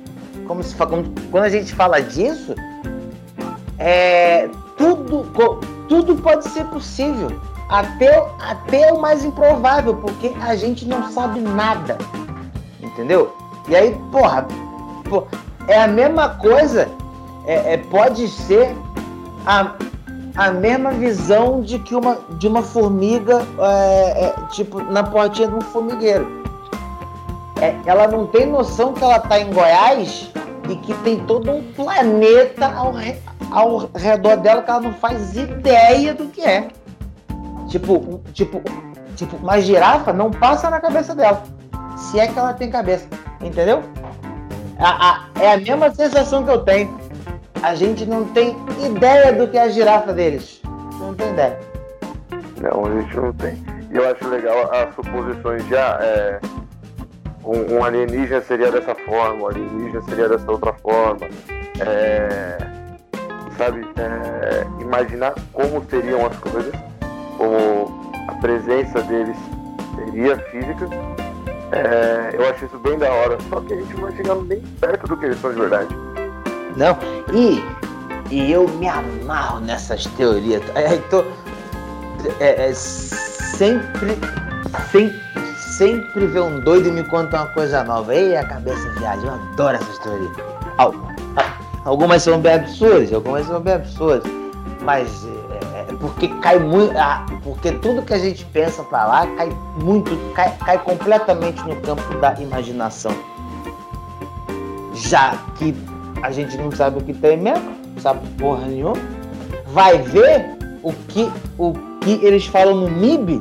como 0.47 0.63
se 0.63 0.77
quando 0.77 1.45
a 1.45 1.49
gente 1.49 1.75
fala 1.75 2.03
disso, 2.03 2.55
é, 3.79 4.51
tudo, 4.77 5.27
tudo 5.89 6.17
pode 6.17 6.47
ser 6.51 6.67
possível. 6.67 7.31
Até, 7.69 8.27
até 8.41 8.93
o 8.93 9.01
mais 9.01 9.25
improvável, 9.25 9.97
porque 9.97 10.33
a 10.41 10.55
gente 10.55 10.87
não 10.87 11.11
sabe 11.11 11.41
nada. 11.41 11.97
Entendeu? 12.83 13.35
E 13.69 13.75
aí, 13.75 13.99
porra, 14.13 14.47
porra 15.09 15.27
é 15.67 15.81
a 15.81 15.89
mesma 15.89 16.29
coisa, 16.29 16.89
é, 17.47 17.75
é, 17.75 17.77
pode 17.79 18.29
ser 18.29 18.77
a, 19.47 19.73
a 20.37 20.51
mesma 20.51 20.91
visão 20.91 21.63
de 21.63 21.79
que 21.79 21.95
uma, 21.95 22.19
de 22.39 22.47
uma 22.47 22.63
formiga, 22.63 23.43
é, 23.59 24.25
é, 24.27 24.35
tipo, 24.51 24.83
na 24.83 25.03
portinha 25.03 25.49
de 25.49 25.55
um 25.55 25.61
formigueiro 25.61 26.45
é, 27.61 27.75
ela 27.87 28.09
não 28.09 28.27
tem 28.27 28.47
noção 28.47 28.93
que 28.93 29.03
ela 29.03 29.17
está 29.17 29.39
em 29.39 29.53
Goiás 29.53 30.31
e 30.69 30.77
que 30.77 30.93
tem 31.03 31.21
todo 31.21 31.51
um 31.51 31.63
planeta 31.73 32.67
ao, 32.67 32.95
ao 33.51 33.91
redor 33.95 34.37
dela 34.37 34.63
que 34.63 34.71
ela 34.71 34.81
não 34.81 34.93
faz 34.95 35.37
ideia 35.37 36.15
do 36.15 36.27
que 36.27 36.43
é. 36.43 36.69
Tipo, 37.75 38.23
tipo, 38.33 38.63
tipo, 39.17 39.37
uma 39.39 39.61
girafa 39.61 40.13
não 40.13 40.31
passa 40.31 40.71
na 40.71 40.79
cabeça 40.79 41.13
dela. 41.13 41.43
Se 41.97 42.21
é 42.21 42.29
que 42.29 42.39
ela 42.39 42.55
tem 42.55 42.71
cabeça. 42.71 43.05
Entendeu? 43.41 43.83
A, 44.79 45.11
a, 45.11 45.29
é 45.41 45.55
a 45.55 45.57
mesma 45.57 45.93
sensação 45.93 46.45
que 46.45 46.53
eu 46.53 46.61
tenho. 46.61 46.97
A 47.61 47.75
gente 47.75 48.07
não 48.07 48.27
tem 48.27 48.57
ideia 48.87 49.33
do 49.33 49.49
que 49.49 49.59
é 49.59 49.63
a 49.63 49.69
girafa 49.69 50.13
deles. 50.13 50.63
Não 51.01 51.17
tem 51.17 51.31
ideia. 51.31 51.59
Não, 52.61 52.87
a 52.87 53.01
gente 53.01 53.17
não 53.17 53.33
tem. 53.33 53.61
E 53.91 53.97
eu 53.97 54.09
acho 54.09 54.29
legal 54.29 54.71
as 54.73 54.95
suposições 54.95 55.67
já. 55.67 55.99
É 56.01 56.39
um, 57.43 57.79
um, 57.79 57.85
alienígena 57.85 58.41
seria 58.43 58.71
dessa 58.71 58.95
forma, 58.95 59.43
um 59.43 59.47
alienígena 59.49 60.01
seria 60.03 60.29
dessa 60.29 60.49
outra 60.49 60.73
forma. 60.75 61.27
É, 61.81 62.57
sabe, 63.59 63.85
é, 63.97 64.65
imaginar 64.81 65.35
como 65.53 65.85
seriam 65.91 66.25
as 66.25 66.37
coisas, 66.37 66.73
como 67.37 68.13
a 68.29 68.35
presença 68.35 69.01
deles 69.03 69.37
bateria 69.95 70.37
física. 70.51 70.89
É, 71.73 72.31
eu 72.35 72.49
acho 72.49 72.67
isso 72.67 72.79
bem 72.79 72.99
da 72.99 73.11
hora, 73.13 73.39
só 73.49 73.61
que 73.61 73.73
a 73.73 73.77
gente 73.77 73.95
vai 73.95 74.15
chegando 74.15 74.45
bem 74.45 74.61
perto 74.81 75.09
do 75.09 75.17
que 75.17 75.27
eles 75.27 75.41
são 75.41 75.53
de 75.53 75.61
verdade. 75.61 75.97
Não, 76.77 76.97
e, 77.33 77.65
e 78.31 78.53
eu 78.53 78.69
me 78.69 78.89
amarro 78.89 79.61
nessas 79.61 80.05
teorias. 80.07 80.63
Aí 80.75 80.99
tô, 81.11 81.25
é, 82.41 82.69
é, 82.69 82.75
sempre, 82.75 84.17
sempre, 84.91 85.21
sempre 85.57 86.27
vê 86.27 86.41
um 86.41 86.61
doido 86.61 86.93
me 86.93 87.03
conta 87.05 87.39
uma 87.39 87.47
coisa 87.49 87.83
nova. 87.83 88.15
Ei, 88.15 88.37
a 88.37 88.47
cabeça 88.47 88.89
viagem, 88.99 89.27
eu 89.27 89.35
adoro 89.35 89.77
essas 89.77 89.99
teorias. 89.99 90.33
Algumas 91.85 92.23
são 92.23 92.41
bem 92.41 92.55
absurdas, 92.55 93.13
algumas 93.13 93.47
são 93.47 93.61
bem 93.61 93.75
absurdas. 93.75 94.31
Mas 94.81 95.27
é, 95.27 95.29
é 95.29 95.34
porque 96.05 96.29
cai 96.43 96.59
muito. 96.59 96.95
Ah, 96.99 97.25
porque 97.43 97.73
tudo 97.73 98.03
que 98.03 98.13
a 98.13 98.19
gente 98.19 98.45
pensa 98.47 98.83
para 98.85 99.07
lá 99.07 99.27
cai 99.39 99.49
muito, 99.81 100.15
cai, 100.35 100.55
cai 100.59 100.79
completamente 100.79 101.63
no 101.67 101.75
campo 101.77 102.19
da 102.19 102.35
imaginação. 102.35 103.13
Já 104.93 105.39
que 105.57 105.75
a 106.23 106.31
gente 106.31 106.59
não 106.59 106.71
sabe 106.71 106.99
o 106.99 107.03
que 107.03 107.15
tem 107.15 107.39
mesmo, 107.39 107.75
sabe 107.99 108.29
porra 108.39 108.67
nenhuma, 108.67 108.97
vai 109.69 109.97
ver 109.97 110.45
o 110.83 110.93
que, 110.93 111.33
o 111.57 111.73
que 112.03 112.23
eles 112.23 112.45
falam 112.45 112.77
no 112.77 112.91
MIB 112.91 113.39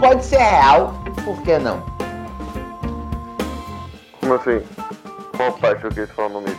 pode 0.00 0.24
ser 0.24 0.38
real, 0.38 0.94
por 1.24 1.42
que 1.42 1.58
não? 1.58 1.82
Como 4.18 4.32
assim? 4.32 4.62
Qual 5.36 5.52
parte 5.52 5.82
do 5.82 5.90
que 5.90 6.00
eles 6.00 6.10
falam 6.12 6.40
no 6.40 6.40
MIB? 6.40 6.58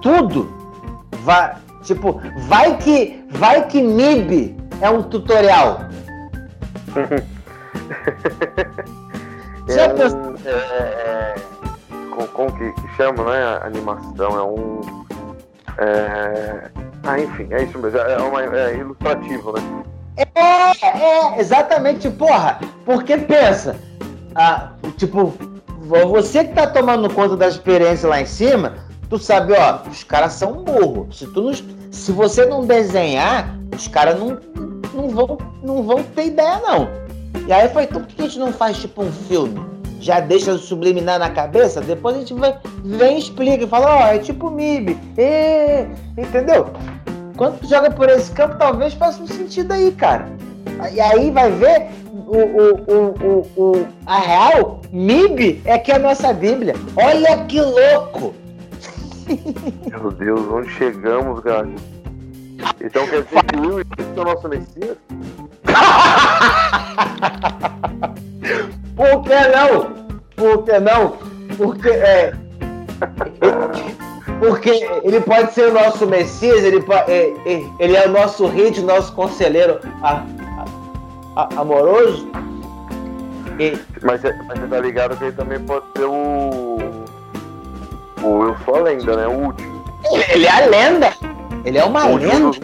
Tudo! 0.00 0.52
Vai, 1.22 1.54
tipo, 1.82 2.20
vai 2.48 2.76
que, 2.78 3.24
vai 3.30 3.66
que 3.66 3.82
MIB 3.82 4.56
é 4.80 4.88
um 4.90 5.02
tutorial. 5.02 5.80
é, 9.68 9.74
é, 9.74 10.54
é, 10.54 11.34
com, 12.10 12.26
com 12.26 12.52
que, 12.52 12.72
que 12.72 12.96
chama, 12.96 13.24
né? 13.24 13.60
Animação, 13.62 14.38
é 14.38 14.42
um. 14.42 14.80
É, 15.78 16.70
ah, 17.04 17.18
enfim, 17.18 17.48
é 17.50 17.64
isso 17.64 17.78
mesmo, 17.78 17.98
é, 17.98 18.18
uma, 18.18 18.42
é 18.42 18.76
ilustrativo, 18.76 19.52
né? 19.52 19.62
É, 20.16 20.26
é, 20.86 21.40
exatamente, 21.40 22.10
porra, 22.10 22.60
porque 22.84 23.16
pensa, 23.16 23.76
ah, 24.34 24.72
tipo, 24.98 25.32
você 25.80 26.44
que 26.44 26.54
tá 26.54 26.66
tomando 26.66 27.08
conta 27.12 27.36
da 27.36 27.48
experiência 27.48 28.08
lá 28.08 28.20
em 28.20 28.26
cima, 28.26 28.74
tu 29.12 29.18
sabe, 29.18 29.52
ó, 29.52 29.86
os 29.90 30.02
caras 30.02 30.32
são 30.32 30.64
burros. 30.64 31.18
Se, 31.18 31.26
tu 31.26 31.42
não, 31.42 31.52
se 31.90 32.12
você 32.12 32.46
não 32.46 32.64
desenhar, 32.64 33.58
os 33.76 33.86
caras 33.86 34.18
não, 34.18 34.38
não, 34.94 35.10
vão, 35.10 35.38
não 35.62 35.82
vão 35.82 36.02
ter 36.02 36.28
ideia, 36.28 36.58
não. 36.60 36.88
E 37.46 37.52
aí 37.52 37.68
foi, 37.68 37.82
então 37.82 38.02
por 38.02 38.08
que 38.08 38.22
a 38.22 38.24
gente 38.24 38.38
não 38.38 38.54
faz 38.54 38.78
tipo 38.78 39.02
um 39.02 39.12
filme? 39.12 39.62
Já 40.00 40.18
deixa 40.18 40.56
subliminar 40.56 41.18
na 41.18 41.28
cabeça, 41.28 41.82
depois 41.82 42.16
a 42.16 42.18
gente 42.20 42.32
vai, 42.32 42.58
vem 42.82 43.16
e 43.16 43.18
explica 43.18 43.64
e 43.64 43.68
fala, 43.68 43.96
ó, 43.96 43.98
oh, 43.98 44.06
é 44.14 44.18
tipo 44.18 44.50
MIB. 44.50 44.98
E, 45.18 45.86
entendeu? 46.18 46.70
Quando 47.36 47.60
tu 47.60 47.68
joga 47.68 47.90
por 47.90 48.08
esse 48.08 48.30
campo, 48.30 48.56
talvez 48.56 48.94
faça 48.94 49.22
um 49.22 49.26
sentido 49.26 49.72
aí, 49.72 49.92
cara. 49.92 50.26
E 50.90 50.98
aí 50.98 51.30
vai 51.30 51.50
ver 51.50 51.90
o, 52.26 52.38
o, 52.38 52.84
o, 52.88 53.62
o, 53.62 53.86
a 54.06 54.18
real 54.18 54.80
MIB 54.90 55.60
é 55.66 55.78
que 55.78 55.92
é 55.92 55.96
a 55.96 55.98
nossa 55.98 56.32
Bíblia. 56.32 56.74
Olha 56.96 57.44
que 57.44 57.60
louco! 57.60 58.41
Meu 59.86 60.10
Deus, 60.12 60.40
onde 60.50 60.70
chegamos, 60.70 61.40
cara? 61.40 61.68
Então 62.80 63.06
quer 63.08 63.22
dizer 63.22 63.42
que 63.44 63.56
Will 63.56 63.80
Smith 63.80 64.16
é 64.16 64.20
o 64.20 64.24
nosso 64.24 64.48
Messias? 64.48 64.96
Por 68.96 69.22
que 69.22 69.48
não? 69.48 69.92
Por 70.36 70.64
que 70.64 70.78
não? 70.78 71.18
Porque 71.56 71.88
é. 71.88 72.34
Porque 74.38 74.70
ele 75.04 75.20
pode 75.20 75.52
ser 75.52 75.68
o 75.68 75.72
nosso 75.72 76.06
Messias, 76.06 76.64
ele, 76.64 76.84
é, 77.08 77.32
é, 77.46 77.64
ele 77.78 77.96
é 77.96 78.06
o 78.06 78.10
nosso 78.10 78.46
rei, 78.46 78.70
nosso 78.80 79.12
conselheiro 79.12 79.78
a, 80.02 80.24
a, 81.36 81.36
a, 81.36 81.60
amoroso. 81.60 82.28
E... 83.58 83.78
Mas, 84.02 84.22
mas 84.22 84.58
você 84.58 84.66
tá 84.66 84.80
ligado 84.80 85.16
que 85.16 85.24
ele 85.24 85.36
também 85.36 85.60
pode 85.60 85.84
ser 85.96 86.04
o. 86.04 86.78
O 88.22 88.44
Eu 88.44 88.56
Sou 88.64 88.76
a 88.76 88.80
Lenda, 88.80 89.16
né? 89.16 89.26
O 89.26 89.46
último. 89.46 89.82
Ele, 90.30 90.46
é 90.46 90.50
a 90.50 90.66
lenda! 90.66 91.12
Ele 91.64 91.78
é 91.78 91.84
uma 91.84 92.06
lenda. 92.06 92.58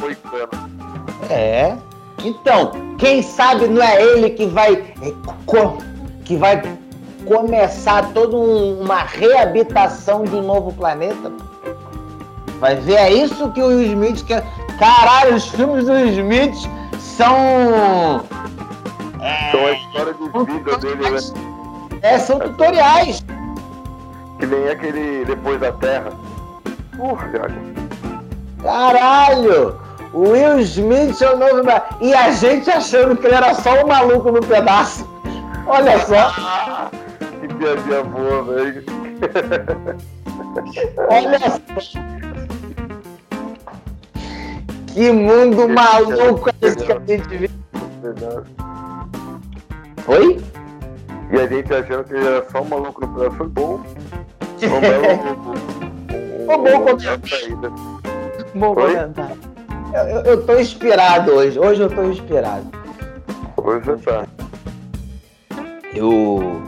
É. 1.30 1.76
Então, 2.24 2.72
quem 2.98 3.22
sabe 3.22 3.68
não 3.68 3.82
é 3.82 4.02
ele 4.02 4.30
que 4.30 4.46
vai 4.46 4.94
que 6.24 6.36
vai 6.36 6.62
começar 7.24 8.12
toda 8.12 8.36
uma 8.36 9.02
reabitação 9.02 10.24
de 10.24 10.34
um 10.34 10.42
novo 10.42 10.72
planeta? 10.72 11.32
Vai 12.58 12.74
ver, 12.74 12.96
é 12.96 13.12
isso 13.12 13.50
que 13.52 13.62
o 13.62 13.68
Will 13.68 13.82
Smith 13.82 14.24
quer. 14.26 14.44
Caralho, 14.78 15.36
os 15.36 15.46
filmes 15.48 15.86
do 15.86 15.92
Will 15.92 16.08
Smith 16.08 16.68
são. 16.98 18.24
É, 19.20 19.50
são 19.50 19.66
a 19.66 19.72
história 19.72 20.14
de 20.14 20.52
vida 20.52 20.78
dele, 20.78 21.10
né? 21.10 21.18
É, 22.02 22.18
são 22.18 22.38
tutoriais. 22.38 23.24
Que 24.38 24.46
nem 24.46 24.68
aquele 24.68 25.24
Depois 25.24 25.60
da 25.60 25.72
Terra. 25.72 26.10
Porra, 26.96 27.28
cara. 27.28 27.54
Caralho! 28.62 29.80
O 30.12 30.30
Will 30.30 30.58
Smith 30.60 31.20
é 31.20 31.30
o 31.30 31.38
novo. 31.38 31.68
E 32.00 32.14
a 32.14 32.30
gente 32.32 32.70
achando 32.70 33.16
que 33.16 33.26
ele 33.26 33.34
era 33.34 33.54
só 33.54 33.84
um 33.84 33.88
maluco 33.88 34.32
no 34.32 34.40
pedaço. 34.40 35.08
Olha 35.66 35.98
só. 36.00 36.32
que 37.40 37.54
piadinha 37.54 38.02
boa, 38.04 38.42
velho. 38.44 38.84
Olha 41.10 41.38
só. 41.38 41.58
Que 44.86 45.12
mundo 45.12 45.68
maluco 45.68 46.48
é 46.50 46.66
esse 46.66 46.76
que 46.76 46.92
a 46.92 46.98
gente 47.06 47.28
vive. 47.28 47.50
Oi? 50.08 50.40
E 51.30 51.36
a 51.36 51.46
gente 51.46 51.74
achando 51.74 52.04
que 52.04 52.14
ele 52.14 52.26
era 52.26 52.44
só 52.50 52.62
um 52.62 52.64
maluco 52.64 53.06
no 53.06 53.14
pedaço. 53.14 53.36
Foi 53.36 53.48
bom. 53.48 53.80
Foi 54.58 54.68
um 54.68 55.48
Foi 56.46 56.56
bom 56.56 56.84
comentário. 56.84 57.58
Bom 58.54 58.74
comentário. 58.74 59.36
Eu, 59.92 60.00
eu, 60.00 60.20
eu 60.22 60.46
tô 60.46 60.58
inspirado 60.58 61.32
hoje. 61.32 61.58
Hoje 61.58 61.82
eu 61.82 61.90
tô 61.90 62.04
inspirado. 62.04 62.66
Hoje 63.56 63.84
você 63.84 63.96
tá. 64.04 64.26
Eu. 65.94 66.62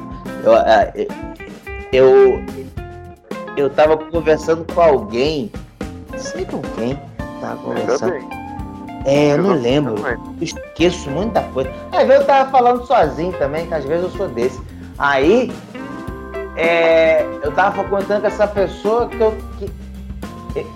Eu. 0.45 0.57
É, 0.57 1.07
eu, 1.93 2.43
eu 3.57 3.71
tava 3.71 3.97
conversando 3.97 4.67
com 4.73 4.81
alguém. 4.81 5.51
Não 6.11 6.19
sei 6.19 6.45
com 6.45 6.61
quem. 6.77 6.99
Tava 7.41 7.57
conversando. 7.63 8.40
É, 9.05 9.33
eu 9.33 9.39
não 9.39 9.55
lembro. 9.55 9.95
Esqueço 10.41 11.11
muita 11.11 11.43
coisa. 11.43 11.71
Às 11.93 12.07
vezes 12.07 12.21
eu 12.21 12.27
tava 12.27 12.51
falando 12.51 12.87
sozinho 12.87 13.33
também, 13.33 13.67
que 13.67 13.75
às 13.75 13.85
vezes 13.85 14.05
eu 14.05 14.11
sou 14.11 14.29
desse. 14.29 14.61
Aí, 14.99 15.53
é, 16.57 17.23
eu 17.43 17.53
tava 17.53 17.83
contando 17.85 18.23
com 18.23 18.27
essa 18.27 18.47
pessoa 18.47 19.09
que 19.09 19.21
eu. 19.21 19.37
Que, 19.59 20.67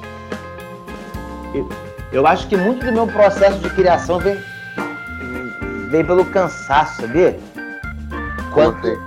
eu, 1.54 1.68
eu 2.12 2.26
acho 2.26 2.46
que 2.48 2.56
muito 2.56 2.84
do 2.84 2.92
meu 2.92 3.06
processo 3.06 3.58
de 3.58 3.70
criação 3.70 4.18
vem, 4.18 4.38
vem 5.90 6.04
pelo 6.04 6.24
cansaço, 6.26 7.02
sabia? 7.02 7.38
Quando 8.52 8.98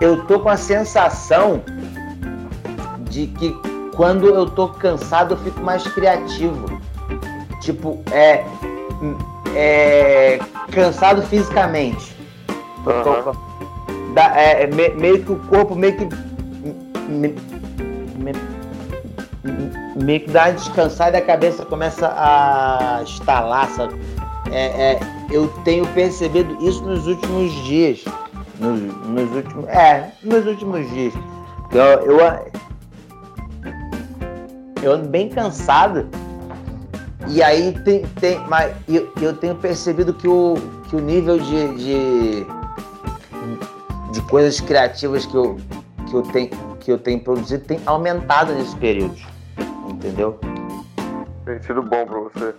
eu 0.00 0.24
tô 0.24 0.40
com 0.40 0.48
a 0.48 0.56
sensação 0.56 1.62
de 3.08 3.26
que 3.26 3.54
quando 3.94 4.26
eu 4.26 4.48
tô 4.48 4.68
cansado 4.68 5.34
eu 5.34 5.38
fico 5.38 5.60
mais 5.60 5.82
criativo. 5.84 6.81
Tipo, 7.62 8.02
é, 8.10 8.44
é 9.54 10.38
cansado 10.72 11.22
fisicamente. 11.22 12.14
Uhum. 12.84 14.14
Da, 14.14 14.38
é, 14.38 14.64
é, 14.64 14.66
meio 14.66 15.24
que 15.24 15.32
o 15.32 15.36
corpo 15.46 15.74
meio 15.74 15.96
que 15.96 16.08
me, 17.08 17.34
me, 18.18 18.32
meio 19.96 20.20
que 20.20 20.30
dá 20.30 20.46
uma 20.46 20.52
descansada 20.52 21.16
e 21.16 21.22
a 21.22 21.24
cabeça 21.24 21.64
começa 21.64 22.08
a 22.08 23.02
estalar, 23.04 23.68
sabe? 23.70 23.94
É, 24.50 24.92
é, 24.92 25.00
eu 25.30 25.48
tenho 25.64 25.86
percebido 25.88 26.56
isso 26.66 26.82
nos 26.84 27.06
últimos 27.06 27.52
dias. 27.64 28.04
Nos, 28.58 28.80
nos 29.08 29.30
últimos. 29.34 29.68
É, 29.68 30.10
nos 30.22 30.46
últimos 30.46 30.90
dias. 30.90 31.14
Eu, 31.72 31.82
eu, 31.82 32.18
eu 34.82 34.92
ando 34.92 35.08
bem 35.08 35.28
cansado. 35.28 36.08
E 37.28 37.42
aí 37.42 37.72
tem. 37.84 38.02
tem 38.20 38.38
mas 38.48 38.74
eu, 38.88 39.12
eu 39.20 39.36
tenho 39.36 39.54
percebido 39.54 40.12
que 40.14 40.28
o, 40.28 40.54
que 40.88 40.96
o 40.96 41.00
nível 41.00 41.38
de, 41.38 41.74
de, 41.74 42.46
de 44.12 44.22
coisas 44.30 44.60
criativas 44.60 45.26
que 45.26 45.36
eu, 45.36 45.56
que, 46.08 46.14
eu 46.14 46.22
tenho, 46.22 46.50
que 46.80 46.92
eu 46.92 46.98
tenho 46.98 47.20
produzido 47.20 47.64
tem 47.64 47.80
aumentado 47.86 48.52
nesse 48.52 48.76
período 48.76 49.32
entendeu? 50.02 50.38
Tem 51.44 51.62
sido 51.62 51.82
bom 51.82 52.04
para 52.04 52.20
você. 52.20 52.54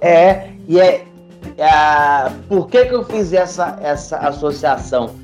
É, 0.00 0.50
e 0.68 0.80
é, 0.80 1.04
é, 1.58 2.30
por 2.48 2.68
que, 2.68 2.84
que 2.86 2.94
eu 2.94 3.04
fiz 3.04 3.32
essa, 3.32 3.78
essa 3.80 4.18
associação? 4.18 5.14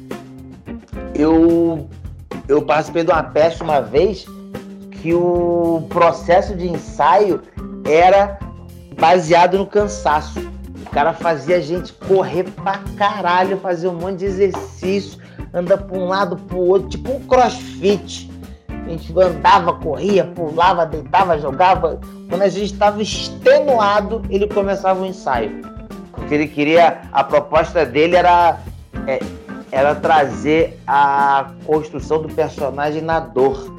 Eu, 1.15 1.89
eu 2.49 2.63
participei 2.63 3.05
de 3.05 3.11
uma 3.11 3.23
peça 3.23 3.63
uma 3.63 3.81
vez 3.81 4.27
que 4.91 5.15
o 5.15 5.87
processo 5.89 6.57
de 6.57 6.69
ensaio 6.69 7.41
era 7.85 8.39
baseado 8.93 9.59
no 9.59 9.67
cansaço. 9.67 10.41
O 10.87 10.91
cara 10.91 11.13
fazia 11.13 11.57
a 11.57 11.61
gente 11.61 11.93
correr 11.93 12.45
pra 12.45 12.81
caralho, 12.97 13.57
fazer 13.59 13.89
um 13.89 13.95
monte 13.95 14.19
de 14.19 14.25
exercício, 14.27 15.19
anda 15.55 15.79
pra 15.79 15.99
um 15.99 16.07
lado 16.07 16.37
pro 16.37 16.59
outro, 16.59 16.89
tipo 16.89 17.13
um 17.13 17.21
crossfit. 17.21 18.31
A 18.69 18.89
gente 18.89 19.19
andava, 19.19 19.75
corria, 19.75 20.25
pulava, 20.25 20.85
deitava, 20.85 21.39
jogava. 21.39 22.01
Quando 22.29 22.43
a 22.43 22.49
gente 22.49 22.73
estava 22.73 23.01
extenuado, 23.01 24.23
ele 24.29 24.49
começava 24.49 25.03
o 25.03 25.07
ensaio. 25.07 25.63
Porque 26.11 26.35
ele 26.35 26.49
queria. 26.49 27.03
A 27.13 27.23
proposta 27.23 27.87
dele 27.87 28.17
era, 28.17 28.59
é, 29.07 29.21
era 29.71 29.95
trazer 29.95 30.81
a 30.87 31.53
construção 31.65 32.23
do 32.23 32.29
personagem 32.35 33.03
na 33.03 33.21
dor, 33.21 33.73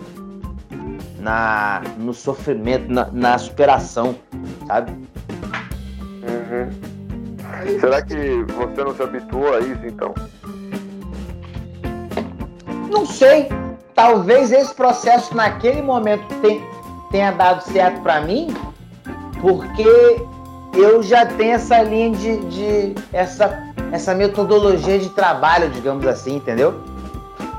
na, 1.23 1.81
no 1.97 2.13
sofrimento, 2.13 2.91
na, 2.91 3.07
na 3.11 3.37
superação, 3.37 4.15
sabe? 4.67 4.91
Uhum. 6.21 7.79
Será 7.79 8.01
que 8.01 8.43
você 8.43 8.83
não 8.83 8.93
se 8.93 9.01
habituou 9.01 9.55
a 9.55 9.59
isso 9.61 9.85
então? 9.85 10.13
Não 12.91 13.05
sei. 13.05 13.47
Talvez 13.95 14.51
esse 14.51 14.73
processo 14.73 15.35
naquele 15.35 15.81
momento 15.81 16.27
tenha, 16.41 16.61
tenha 17.09 17.31
dado 17.31 17.61
certo 17.61 18.01
para 18.01 18.21
mim, 18.21 18.53
porque 19.39 20.21
eu 20.73 21.01
já 21.01 21.25
tenho 21.25 21.53
essa 21.53 21.81
linha 21.83 22.11
de, 22.11 22.37
de, 22.47 22.95
essa, 23.13 23.71
essa 23.91 24.13
metodologia 24.13 24.99
de 24.99 25.09
trabalho, 25.09 25.69
digamos 25.69 26.05
assim, 26.05 26.35
entendeu? 26.35 26.73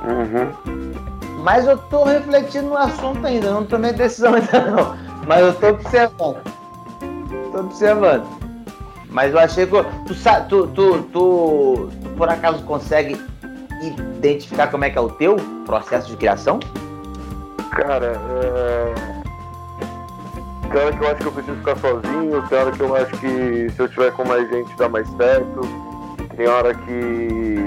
Uhum. 0.05 0.84
Mas 1.45 1.67
eu 1.67 1.77
tô 1.77 2.05
refletindo 2.05 2.71
no 2.71 2.77
assunto 2.79 3.27
ainda, 3.27 3.51
não 3.51 3.67
tomei 3.67 3.93
decisão 3.93 4.33
ainda 4.35 4.61
não. 4.63 4.97
Mas 5.27 5.41
eu 5.43 5.55
tô 5.55 5.69
observando. 5.69 6.43
Tô 7.53 7.61
observando. 7.61 8.25
Mas 9.11 9.31
eu 9.31 9.39
achei 9.39 9.67
que. 9.67 9.73
Tu, 10.07 10.15
tu, 10.49 10.67
tu, 10.69 11.03
tu, 11.13 11.89
por 12.17 12.31
acaso 12.31 12.63
consegue 12.65 13.21
identificar 13.83 14.69
como 14.69 14.87
é 14.87 14.91
que 14.91 14.97
é 14.97 15.01
o 15.03 15.11
teu 15.11 15.37
processo 15.67 16.09
de 16.09 16.17
criação? 16.17 16.59
Cara, 17.73 18.19
é... 18.31 18.95
tem 20.73 20.81
hora 20.81 20.97
que 20.97 21.05
eu 21.05 21.09
acho 21.09 21.17
que 21.17 21.27
eu 21.27 21.33
preciso 21.33 21.57
ficar 21.59 21.77
sozinho, 21.77 22.43
tem 22.49 22.59
hora 22.59 22.73
que 22.73 22.81
eu 22.81 22.97
acho 22.97 23.17
que 23.19 23.69
se 23.69 23.81
eu 23.81 23.89
tiver 23.91 24.13
com 24.13 24.25
mais 24.25 24.49
gente 24.49 24.75
dá 24.79 24.89
mais 24.89 25.07
certo, 25.11 25.61
tem 26.37 26.49
hora 26.49 26.75
que 26.75 27.59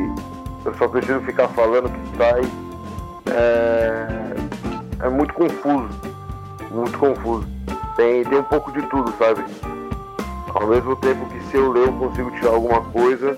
eu 0.65 0.73
só 0.79 0.87
preciso 0.87 1.19
ficar 1.21 1.47
falando 1.49 1.91
que 1.91 2.17
sai. 2.17 2.66
É, 3.31 5.05
é 5.05 5.09
muito 5.09 5.33
confuso, 5.33 5.89
muito 6.71 6.97
confuso. 6.97 7.47
Tem, 7.95 8.23
tem 8.23 8.39
um 8.39 8.43
pouco 8.43 8.71
de 8.71 8.81
tudo, 8.83 9.13
sabe? 9.17 9.43
Ao 10.53 10.67
mesmo 10.67 10.95
tempo 10.97 11.25
que 11.27 11.39
se 11.45 11.57
eu 11.57 11.71
ler 11.71 11.87
eu 11.87 11.93
consigo 11.93 12.31
tirar 12.31 12.51
alguma 12.51 12.81
coisa, 12.81 13.37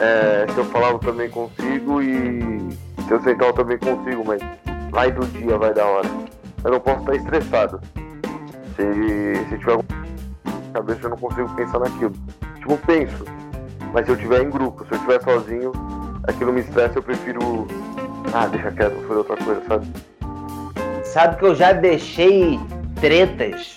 é, 0.00 0.46
se 0.52 0.58
eu 0.58 0.64
falar 0.66 0.90
eu 0.90 0.98
também 0.98 1.30
consigo 1.30 2.02
e 2.02 2.68
se 3.06 3.10
eu 3.10 3.20
sentar 3.22 3.48
eu 3.48 3.54
também 3.54 3.78
consigo, 3.78 4.24
mas 4.26 4.40
mais 4.92 5.14
do 5.14 5.26
dia 5.26 5.56
vai 5.56 5.72
dar 5.72 5.86
hora. 5.86 6.08
Eu 6.64 6.72
não 6.72 6.80
posso 6.80 7.00
estar 7.00 7.14
estressado. 7.16 7.80
Se, 8.76 9.48
se 9.48 9.58
tiver 9.58 9.78
cabeça 10.72 11.00
eu 11.04 11.10
não 11.10 11.16
consigo 11.16 11.48
pensar 11.54 11.78
naquilo. 11.78 12.12
Tipo, 12.56 12.76
penso. 12.86 13.24
Mas 13.92 14.04
se 14.04 14.12
eu 14.12 14.16
estiver 14.16 14.42
em 14.42 14.50
grupo, 14.50 14.84
se 14.84 14.92
eu 14.92 14.96
estiver 14.96 15.22
sozinho, 15.22 15.72
aquilo 16.26 16.52
me 16.52 16.60
estressa, 16.60 16.98
eu 16.98 17.02
prefiro. 17.02 17.66
Ah, 18.32 18.46
deixa 18.46 18.70
quieto, 18.70 18.94
vou 18.94 19.02
fazer 19.02 19.18
outra 19.18 19.36
coisa, 19.36 19.62
sabe? 19.66 19.86
Sabe 21.04 21.36
que 21.36 21.44
eu 21.44 21.54
já 21.54 21.72
deixei 21.72 22.60
tretas. 23.00 23.76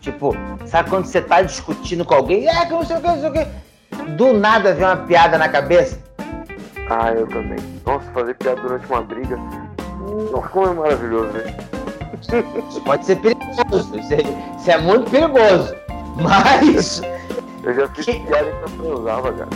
Tipo, 0.00 0.34
sabe 0.66 0.90
quando 0.90 1.06
você 1.06 1.20
tá 1.20 1.42
discutindo 1.42 2.04
com 2.04 2.14
alguém? 2.14 2.48
É, 2.48 2.64
que 2.64 2.72
não 2.72 2.84
sei 2.84 2.96
o 2.96 3.00
que, 3.00 3.06
não 3.06 3.20
sei 3.20 3.28
o 3.28 3.32
que. 3.32 3.46
Do 4.12 4.32
nada 4.32 4.74
vem 4.74 4.84
uma 4.84 4.96
piada 4.96 5.36
na 5.36 5.48
cabeça. 5.48 5.98
Ah, 6.88 7.12
eu 7.12 7.26
também. 7.26 7.58
Nossa, 7.84 8.10
fazer 8.12 8.34
piada 8.34 8.60
durante 8.60 8.86
uma 8.86 9.02
briga. 9.02 9.36
Nossa, 10.32 10.48
como 10.48 10.66
é 10.66 10.74
maravilhoso, 10.74 11.32
né? 11.32 11.56
Isso 12.68 12.80
pode 12.80 13.04
ser 13.04 13.16
perigoso. 13.16 13.98
Isso 13.98 14.14
é, 14.14 14.22
isso 14.56 14.70
é 14.70 14.78
muito 14.78 15.10
perigoso. 15.10 15.74
Mas. 16.16 17.02
Eu 17.62 17.74
já 17.74 17.88
fiz 17.88 18.06
que... 18.06 18.20
piada 18.20 18.48
enquanto 18.48 18.84
eu 18.84 18.98
usava, 19.00 19.32
cara. 19.32 19.50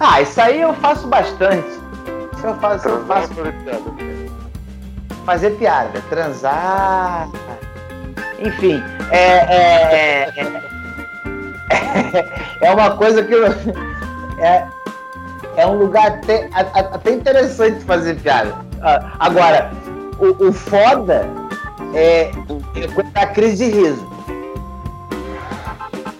Ah, 0.00 0.20
isso 0.20 0.40
aí 0.40 0.60
eu 0.60 0.74
faço 0.74 1.06
bastante. 1.06 1.85
Eu 2.42 2.54
faço. 2.56 2.88
Eu 2.88 3.04
faço... 3.06 3.34
Fazer 3.34 3.52
piada. 3.52 3.92
Fazer 5.24 5.50
piada. 5.50 6.00
Transar. 6.08 7.28
Enfim, 8.38 8.82
é, 9.10 9.18
é, 9.18 10.32
é, 10.36 12.24
é 12.60 12.70
uma 12.74 12.96
coisa 12.96 13.22
que 13.24 13.32
eu, 13.32 13.46
é, 14.38 14.66
é 15.56 15.66
um 15.66 15.78
lugar 15.78 16.06
até, 16.08 16.48
até 16.52 17.12
interessante 17.12 17.78
de 17.78 17.84
fazer 17.84 18.16
piada. 18.16 18.54
Agora, 19.18 19.70
o, 20.18 20.48
o 20.48 20.52
foda 20.52 21.26
é, 21.94 22.30
é 23.14 23.22
a 23.22 23.26
crise 23.26 23.70
de 23.70 23.80
riso. 23.80 24.06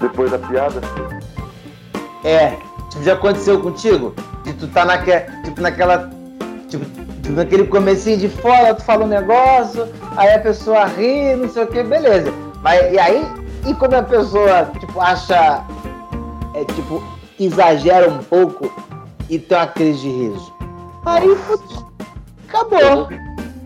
Depois 0.00 0.30
da 0.30 0.38
piada? 0.38 0.80
É. 2.24 2.65
Tipo, 2.96 3.02
já 3.04 3.12
aconteceu 3.12 3.60
contigo? 3.60 4.14
De 4.44 4.52
tu 4.54 4.66
tá 4.68 4.84
naque, 4.84 5.10
tipo, 5.44 5.60
naquela. 5.60 6.10
Tipo, 6.68 6.84
tipo, 7.22 7.32
naquele 7.32 7.66
comecinho 7.66 8.16
de 8.16 8.28
fora, 8.28 8.74
tu 8.74 8.82
fala 8.82 9.04
um 9.04 9.08
negócio, 9.08 9.86
aí 10.16 10.32
a 10.34 10.38
pessoa 10.38 10.86
ri, 10.86 11.36
não 11.36 11.48
sei 11.48 11.64
o 11.64 11.66
que, 11.66 11.82
beleza. 11.82 12.32
Mas 12.62 12.92
e 12.92 12.98
aí, 12.98 13.26
e 13.66 13.74
quando 13.74 13.94
a 13.94 14.02
pessoa, 14.02 14.70
tipo, 14.80 15.00
acha. 15.00 15.62
É, 16.54 16.64
tipo, 16.64 17.02
exagera 17.38 18.08
um 18.08 18.18
pouco 18.18 18.72
e 19.28 19.38
tem 19.38 19.58
uma 19.58 19.66
crise 19.66 20.00
de 20.00 20.08
riso. 20.08 20.54
Aí, 21.04 21.36
putz, 21.46 21.84
acabou. 22.48 22.80
Eu 22.80 22.96
vou, 22.96 23.10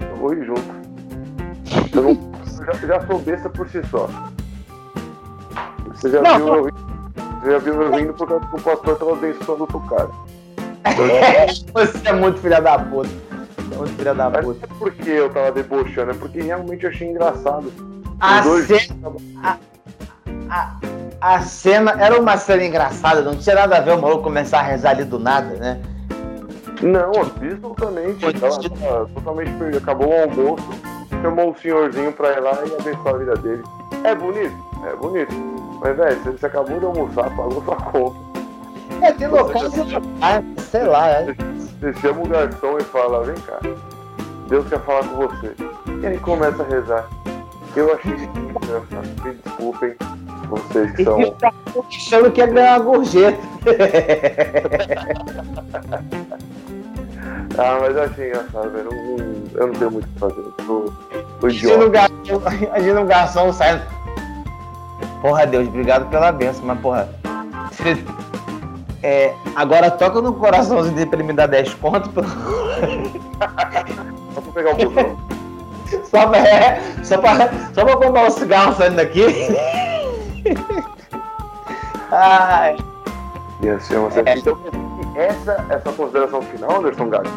eu 0.01 0.17
vou 0.17 0.45
junto. 0.45 0.81
Eu, 1.95 2.03
não, 2.03 2.19
já, 2.67 2.87
já 2.87 3.07
sou 3.07 3.19
besta 3.21 3.49
por 3.49 3.69
si 3.69 3.81
só. 3.89 4.09
Você 5.87 6.11
já 6.11 6.21
Não, 6.21 6.37
viu 6.37 6.69
eu 6.69 6.80
já 7.45 7.59
viu 7.59 7.83
eu 7.83 7.95
rindo 7.95 8.13
por 8.15 8.29
causa 8.29 8.47
que 8.47 8.57
o 8.57 8.61
pastor 8.61 8.99
tava 8.99 9.13
abençoando 9.13 9.63
outro 9.63 9.81
cara. 9.89 10.11
Você 11.75 12.09
é 12.09 12.13
muito 12.13 12.41
filha 12.41 12.61
da 12.61 12.79
puta. 12.79 13.09
Você 13.09 13.75
é 13.75 13.77
muito 13.77 13.93
filha 13.97 14.15
da 14.15 14.31
Mas 14.31 14.45
puta. 14.45 14.67
não 14.67 14.77
é 14.77 14.79
porque 14.79 15.11
eu 15.11 15.31
tava 15.31 15.53
debochando, 15.53 16.11
é 16.11 16.15
porque 16.15 16.41
realmente 16.41 16.85
eu 16.85 16.91
achei 16.91 17.09
engraçado. 17.09 17.73
A 18.21 18.43
cena, 18.43 19.13
a, 19.43 19.57
a, 20.51 20.77
a 21.21 21.41
cena 21.41 21.97
era 21.99 22.21
uma 22.21 22.37
cena 22.37 22.65
engraçada, 22.65 23.23
não 23.23 23.35
tinha 23.37 23.55
nada 23.55 23.79
a 23.79 23.81
ver 23.81 23.95
o 23.95 24.01
maluco 24.01 24.23
começar 24.23 24.61
a 24.61 24.63
rezar 24.63 24.91
ali 24.91 25.05
do 25.05 25.19
nada, 25.19 25.55
né? 25.57 25.81
Não, 26.83 27.13
absolutamente. 27.21 28.25
Ela 28.25 29.07
totalmente 29.07 29.53
perdida. 29.53 29.79
Acabou 29.79 30.09
o 30.09 30.23
almoço, 30.23 30.69
chamou 31.23 31.51
o 31.51 31.57
senhorzinho 31.59 32.13
pra 32.13 32.33
ir 32.33 32.41
lá 32.41 32.59
e 32.67 32.75
abençoar 32.81 33.15
a 33.15 33.19
vida 33.19 33.35
dele. 33.37 33.63
É 34.05 34.15
bonito? 34.15 34.55
É 34.87 34.97
bonito. 34.97 35.50
Mas, 35.81 35.97
velho, 35.97 36.21
você, 36.23 36.47
acabou 36.47 36.79
de 36.79 36.85
almoçar, 36.85 37.35
pagou 37.35 37.63
sua 37.65 37.77
conta. 37.77 38.17
É, 39.03 39.13
tem 39.13 39.29
locais 39.29 39.75
e 39.75 39.81
locais, 39.81 40.45
sei 40.59 40.85
lá, 40.85 41.09
é. 41.09 41.35
Você 41.35 41.93
chama 42.01 42.23
o 42.23 42.29
garçom 42.29 42.79
e 42.79 42.85
fala, 42.85 43.25
vem 43.25 43.35
cá, 43.37 43.59
Deus 44.49 44.69
quer 44.69 44.79
falar 44.81 45.05
com 45.05 45.27
você. 45.27 45.55
E 46.03 46.07
aí 46.07 46.19
começa 46.19 46.63
a 46.63 46.67
rezar. 46.67 47.09
Eu 47.75 47.95
achei 47.95 48.13
engraçado. 48.13 49.25
Me 49.25 49.33
desculpem, 49.35 49.95
vocês 50.49 50.93
que 50.93 51.05
são. 51.05 51.19
achando 51.89 52.31
que 52.31 52.41
ia 52.41 52.47
ganhar 52.47 52.81
uma 52.81 52.85
gorjeta. 52.85 53.39
Ah, 57.59 57.79
mas 57.81 57.97
eu 57.97 58.03
achei 58.05 58.29
engraçado, 58.29 58.71
velho. 58.71 58.89
Eu 59.55 59.67
não, 59.67 59.75
tenho 59.75 59.91
muito 59.91 60.07
o 60.07 60.13
que 60.13 60.19
fazer. 60.19 60.41
Eu 60.41 60.55
sou, 60.65 60.87
sou 60.87 60.95
Imagina 61.43 61.75
um 61.75 61.87
idiota. 61.89 61.91
garçom, 61.91 62.65
imagina 62.65 63.01
um 63.01 63.07
garçom 63.07 63.53
saindo. 63.53 63.83
Porra, 65.21 65.47
Deus, 65.47 65.69
obrigado 65.69 66.09
pela 66.11 66.33
benção, 66.33 66.65
mas 66.65 66.81
porra. 66.81 67.09
É, 69.03 69.33
agora 69.57 69.91
toca 69.91 70.21
no 70.21 70.33
coraçãozinho 70.35 70.95
dele 70.95 71.07
pra 71.11 71.19
ele 71.19 71.29
me 71.29 71.33
dar 71.33 71.47
10 71.47 71.75
conto 71.75 72.09
pra- 72.11 72.25
Só 74.35 74.41
pra 74.41 74.53
pegar 74.53 74.73
o 74.73 74.77
busão. 74.77 75.17
só, 76.11 76.27
pra, 76.29 76.39
é, 76.39 76.81
só, 77.03 77.19
pra, 77.19 77.35
só 77.75 77.85
pra 77.85 77.97
comprar 77.97 78.27
um 78.27 78.31
cigarro 78.31 78.75
saindo 78.77 78.97
daqui. 78.97 79.25
Ai, 82.13 82.77
E 83.63 83.69
assim, 83.69 83.95
você... 83.97 84.21
É. 84.27 84.37
Então, 84.39 84.59
essa 85.17 85.65
é 85.69 85.75
a 85.77 85.81
sua 85.81 85.93
consideração 85.93 86.43
final, 86.43 86.79
Anderson 86.79 87.09
Gato? 87.09 87.31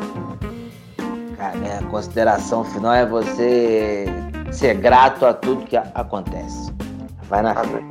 cara, 1.38 1.58
a 1.80 1.84
consideração 1.90 2.64
final 2.64 2.94
é 2.94 3.06
você 3.06 4.06
ser 4.52 4.76
grato 4.76 5.26
a 5.26 5.34
tudo 5.34 5.66
que 5.66 5.76
acontece. 5.78 6.72
Vai 7.30 7.42
na. 7.42 7.52
Amém. 7.52 7.88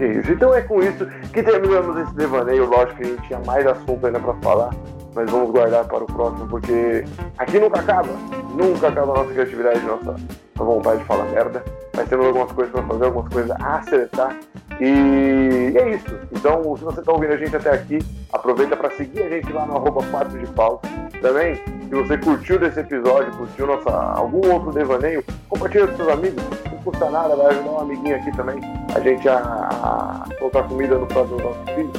Isso. 0.00 0.32
Então 0.32 0.54
é 0.54 0.62
com 0.62 0.80
isso 0.80 1.04
que 1.32 1.42
que 1.42 1.42
terminamos 1.42 1.96
esse 1.96 2.14
devaneio. 2.14 2.66
Lógico 2.66 2.96
que 2.96 3.02
a 3.02 3.06
gente 3.06 3.22
tinha 3.26 3.38
mais 3.40 3.66
assunto 3.66 4.06
ainda 4.06 4.20
para 4.20 4.34
falar, 4.34 4.70
mas 5.14 5.30
vamos 5.30 5.50
guardar 5.50 5.84
para 5.86 6.04
o 6.04 6.06
próximo, 6.06 6.48
porque 6.48 7.04
aqui 7.36 7.58
nunca 7.58 7.80
acaba. 7.80 8.08
Nunca 8.54 8.88
acaba 8.88 9.12
a 9.12 9.16
nossa 9.18 9.32
criatividade, 9.32 9.80
nossa, 9.80 10.12
nossa 10.12 10.24
vontade 10.56 10.98
de 11.00 11.04
falar 11.04 11.24
merda. 11.26 11.64
Mas 11.96 12.08
temos 12.08 12.26
algumas 12.26 12.52
coisas 12.52 12.72
para 12.72 12.82
fazer, 12.82 13.04
algumas 13.04 13.32
coisas 13.32 13.50
a 13.60 13.76
acertar. 13.76 14.36
E 14.80 15.74
é 15.76 15.90
isso. 15.90 16.18
Então, 16.32 16.76
se 16.76 16.84
você 16.84 17.00
está 17.00 17.12
ouvindo 17.12 17.32
a 17.32 17.36
gente 17.36 17.56
até 17.56 17.70
aqui, 17.70 17.98
aproveita 18.32 18.76
para 18.76 18.90
seguir 18.90 19.22
a 19.22 19.28
gente 19.28 19.52
lá 19.52 19.66
no 19.66 19.76
arroba 19.76 20.02
4 20.10 20.38
de 20.38 20.46
pau. 20.48 20.80
Também, 21.20 21.60
se 21.88 21.94
você 21.94 22.18
curtiu 22.18 22.58
desse 22.58 22.80
episódio, 22.80 23.32
curtiu 23.32 23.66
nossa, 23.66 23.90
algum 23.90 24.46
outro 24.52 24.72
devaneio, 24.72 25.24
compartilha 25.48 25.86
com 25.86 25.96
seus 25.96 26.08
amigos. 26.10 26.44
Não 26.70 26.78
custa 26.78 27.08
nada, 27.08 27.34
vai 27.34 27.46
ajudar 27.46 27.70
um 27.70 27.80
amiguinho 27.80 28.16
aqui 28.16 28.30
também. 28.36 28.60
A 28.94 29.00
gente 29.00 29.26
a, 29.28 29.36
a 29.38 30.34
colocar 30.38 30.64
comida 30.64 30.98
no 30.98 31.06
prato 31.06 31.28
dos 31.28 31.42
nossos 31.42 31.70
filhos. 31.74 31.92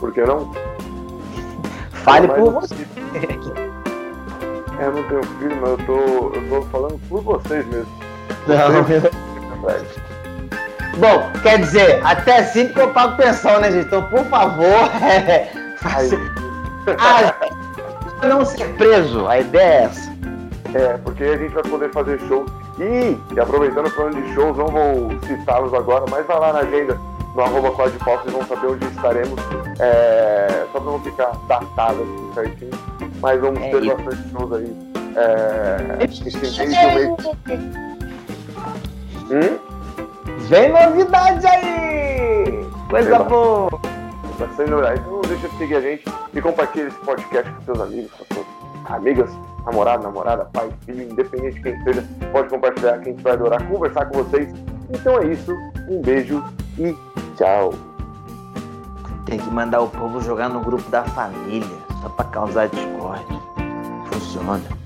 Por 0.00 0.12
que 0.12 0.22
não? 0.22 0.50
Fale 1.92 2.28
por 2.28 2.52
você. 2.52 2.74
É, 4.78 4.86
eu 4.86 4.92
não 4.92 5.02
tenho 5.04 5.22
filho, 5.22 5.56
mas 5.60 5.70
eu 5.70 5.78
tô, 5.86 6.34
eu 6.34 6.48
tô 6.48 6.62
falando 6.68 7.00
por 7.08 7.22
vocês 7.22 7.66
mesmo. 7.66 7.92
Não. 8.46 8.84
Bom, 10.98 11.30
quer 11.42 11.58
dizer, 11.58 12.00
até 12.04 12.38
assim 12.38 12.68
que 12.68 12.80
eu 12.80 12.90
pago 12.90 13.16
pensão, 13.16 13.60
né, 13.60 13.70
gente? 13.70 13.86
Então, 13.86 14.02
por 14.04 14.24
favor, 14.26 14.64
é, 15.02 15.50
faça... 15.76 16.16
não 18.22 18.44
ser 18.44 18.68
preso. 18.74 19.26
A 19.26 19.38
ideia 19.40 19.64
é 19.64 19.82
essa. 19.84 20.16
É, 20.74 20.96
porque 20.98 21.24
a 21.24 21.36
gente 21.36 21.54
vai 21.54 21.62
poder 21.62 21.90
fazer 21.92 22.18
shows. 22.20 22.50
E, 22.78 23.16
e 23.34 23.40
aproveitando 23.40 23.88
falando 23.90 24.22
de 24.22 24.34
shows, 24.34 24.56
não 24.56 24.66
vou 24.66 25.10
citá-los 25.26 25.72
agora, 25.72 26.04
mas 26.10 26.26
vai 26.26 26.38
lá 26.38 26.52
na 26.52 26.58
agenda 26.60 26.98
no 27.34 27.42
arroba 27.42 27.70
Pau, 27.72 27.88
vocês 28.18 28.32
vão 28.32 28.44
saber 28.46 28.66
onde 28.66 28.86
estaremos. 28.86 29.38
É, 29.78 30.64
só 30.72 30.80
pra 30.80 30.90
não 30.90 31.00
ficar 31.00 31.32
datado 31.48 32.02
assim 32.02 32.30
certinho. 32.34 32.70
Mas 33.20 33.40
vamos 33.40 33.60
É 33.62 33.70
ter 33.70 33.82
isso. 33.84 33.96
bastante 33.96 34.30
shows 34.30 34.52
aí. 34.52 34.76
É, 35.16 35.96
mês. 35.96 37.26
Hum? 39.30 39.58
Vem 40.48 40.72
novidade 40.72 41.46
aí! 41.46 42.66
Coisa 42.88 43.18
boa! 43.20 43.95
Novidade. 44.38 45.00
Então 45.00 45.12
não 45.12 45.20
deixa 45.22 45.48
de 45.48 45.58
seguir 45.58 45.76
a 45.76 45.80
gente 45.80 46.04
e 46.34 46.40
compartilha 46.40 46.88
esse 46.88 46.98
podcast 46.98 47.50
com 47.52 47.62
seus 47.62 47.80
amigos, 47.80 48.12
com 48.12 48.34
suas 48.34 48.46
amigas, 48.86 49.30
namorado, 49.64 50.02
namorada, 50.02 50.44
pai, 50.46 50.70
filho, 50.84 51.10
independente 51.10 51.56
de 51.56 51.62
quem 51.62 51.82
seja, 51.82 52.04
pode 52.32 52.48
compartilhar 52.48 52.98
que 52.98 53.08
a 53.08 53.12
gente 53.12 53.22
vai 53.22 53.32
adorar 53.32 53.66
conversar 53.68 54.06
com 54.06 54.22
vocês. 54.22 54.52
Então 54.90 55.18
é 55.18 55.26
isso, 55.26 55.52
um 55.88 56.00
beijo 56.02 56.42
e 56.78 56.96
tchau. 57.36 57.74
Tem 59.24 59.38
que 59.38 59.50
mandar 59.50 59.80
o 59.80 59.88
povo 59.88 60.20
jogar 60.20 60.48
no 60.48 60.60
grupo 60.60 60.88
da 60.90 61.02
família, 61.02 61.76
só 62.00 62.08
pra 62.10 62.24
causar 62.26 62.68
discórdia. 62.68 63.40
Funciona. 64.12 64.85